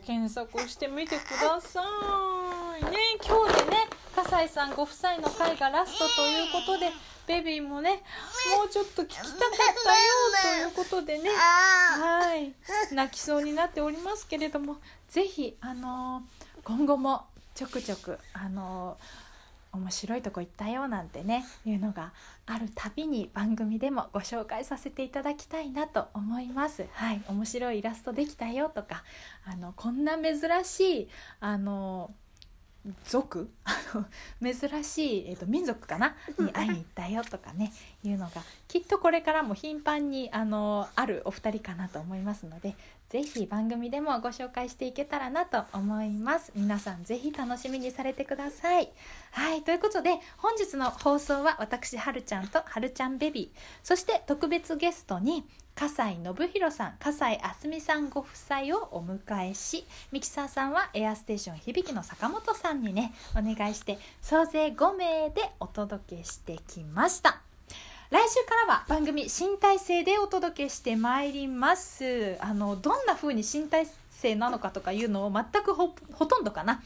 [0.06, 1.82] 検索してみてくださ
[2.80, 2.84] い。
[2.84, 3.86] ね今日でね
[4.16, 6.90] 笠井さんご夫妻の会がラストということで
[7.26, 8.02] ベビーもね
[8.56, 11.28] もうちょっと聞きたかったよということでね。
[11.28, 12.54] はい。
[12.94, 14.78] 泣きそうになっておりますけれども
[15.10, 16.22] 是非あの
[16.64, 18.96] 今後もちょくちょくあの
[19.72, 22.12] 面白いとこ行ったよなんてねいうのが
[22.46, 26.86] あるたびに番組でもご紹介させていただきたいなと思います。
[26.92, 29.02] はい、面白いイラストできたよとか
[29.44, 31.08] あのこんな珍しい
[31.40, 32.12] あの
[33.04, 42.74] 族あの珍しい、えーと、民族かなに会いに行ったよとかねいうのがきっとこれからも頻繁にあのあるお二人かなと思いますので
[43.12, 46.50] ぜひ番組でもご紹介していけたらなと思います。
[46.56, 48.90] 皆さんぜひ楽しみにされてください。
[49.32, 53.60] はいということで本日の放送は私はるちゃんとはるちゃんベビー。
[53.82, 55.44] そして特別ゲストに
[55.74, 67.51] 笠井信弘さん笠井あすみさんご夫妻をお迎えしミキサーさんはエアステーション響きの坂本さんにねお願いして総勢5名でお届けしてきました。
[68.12, 72.36] 来週からは番組新体制でお届けしてまいります。
[72.40, 75.88] あのどんな風に新体制なのかとかいうのを全くほ
[76.26, 76.82] とんどかな。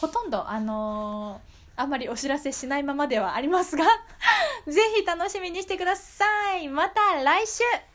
[0.00, 3.84] ほとんどあのー、あまりお知らせしないままではありますが。
[4.66, 6.24] ぜひ楽しみにしてくださ
[6.56, 6.66] い。
[6.68, 7.89] また来週。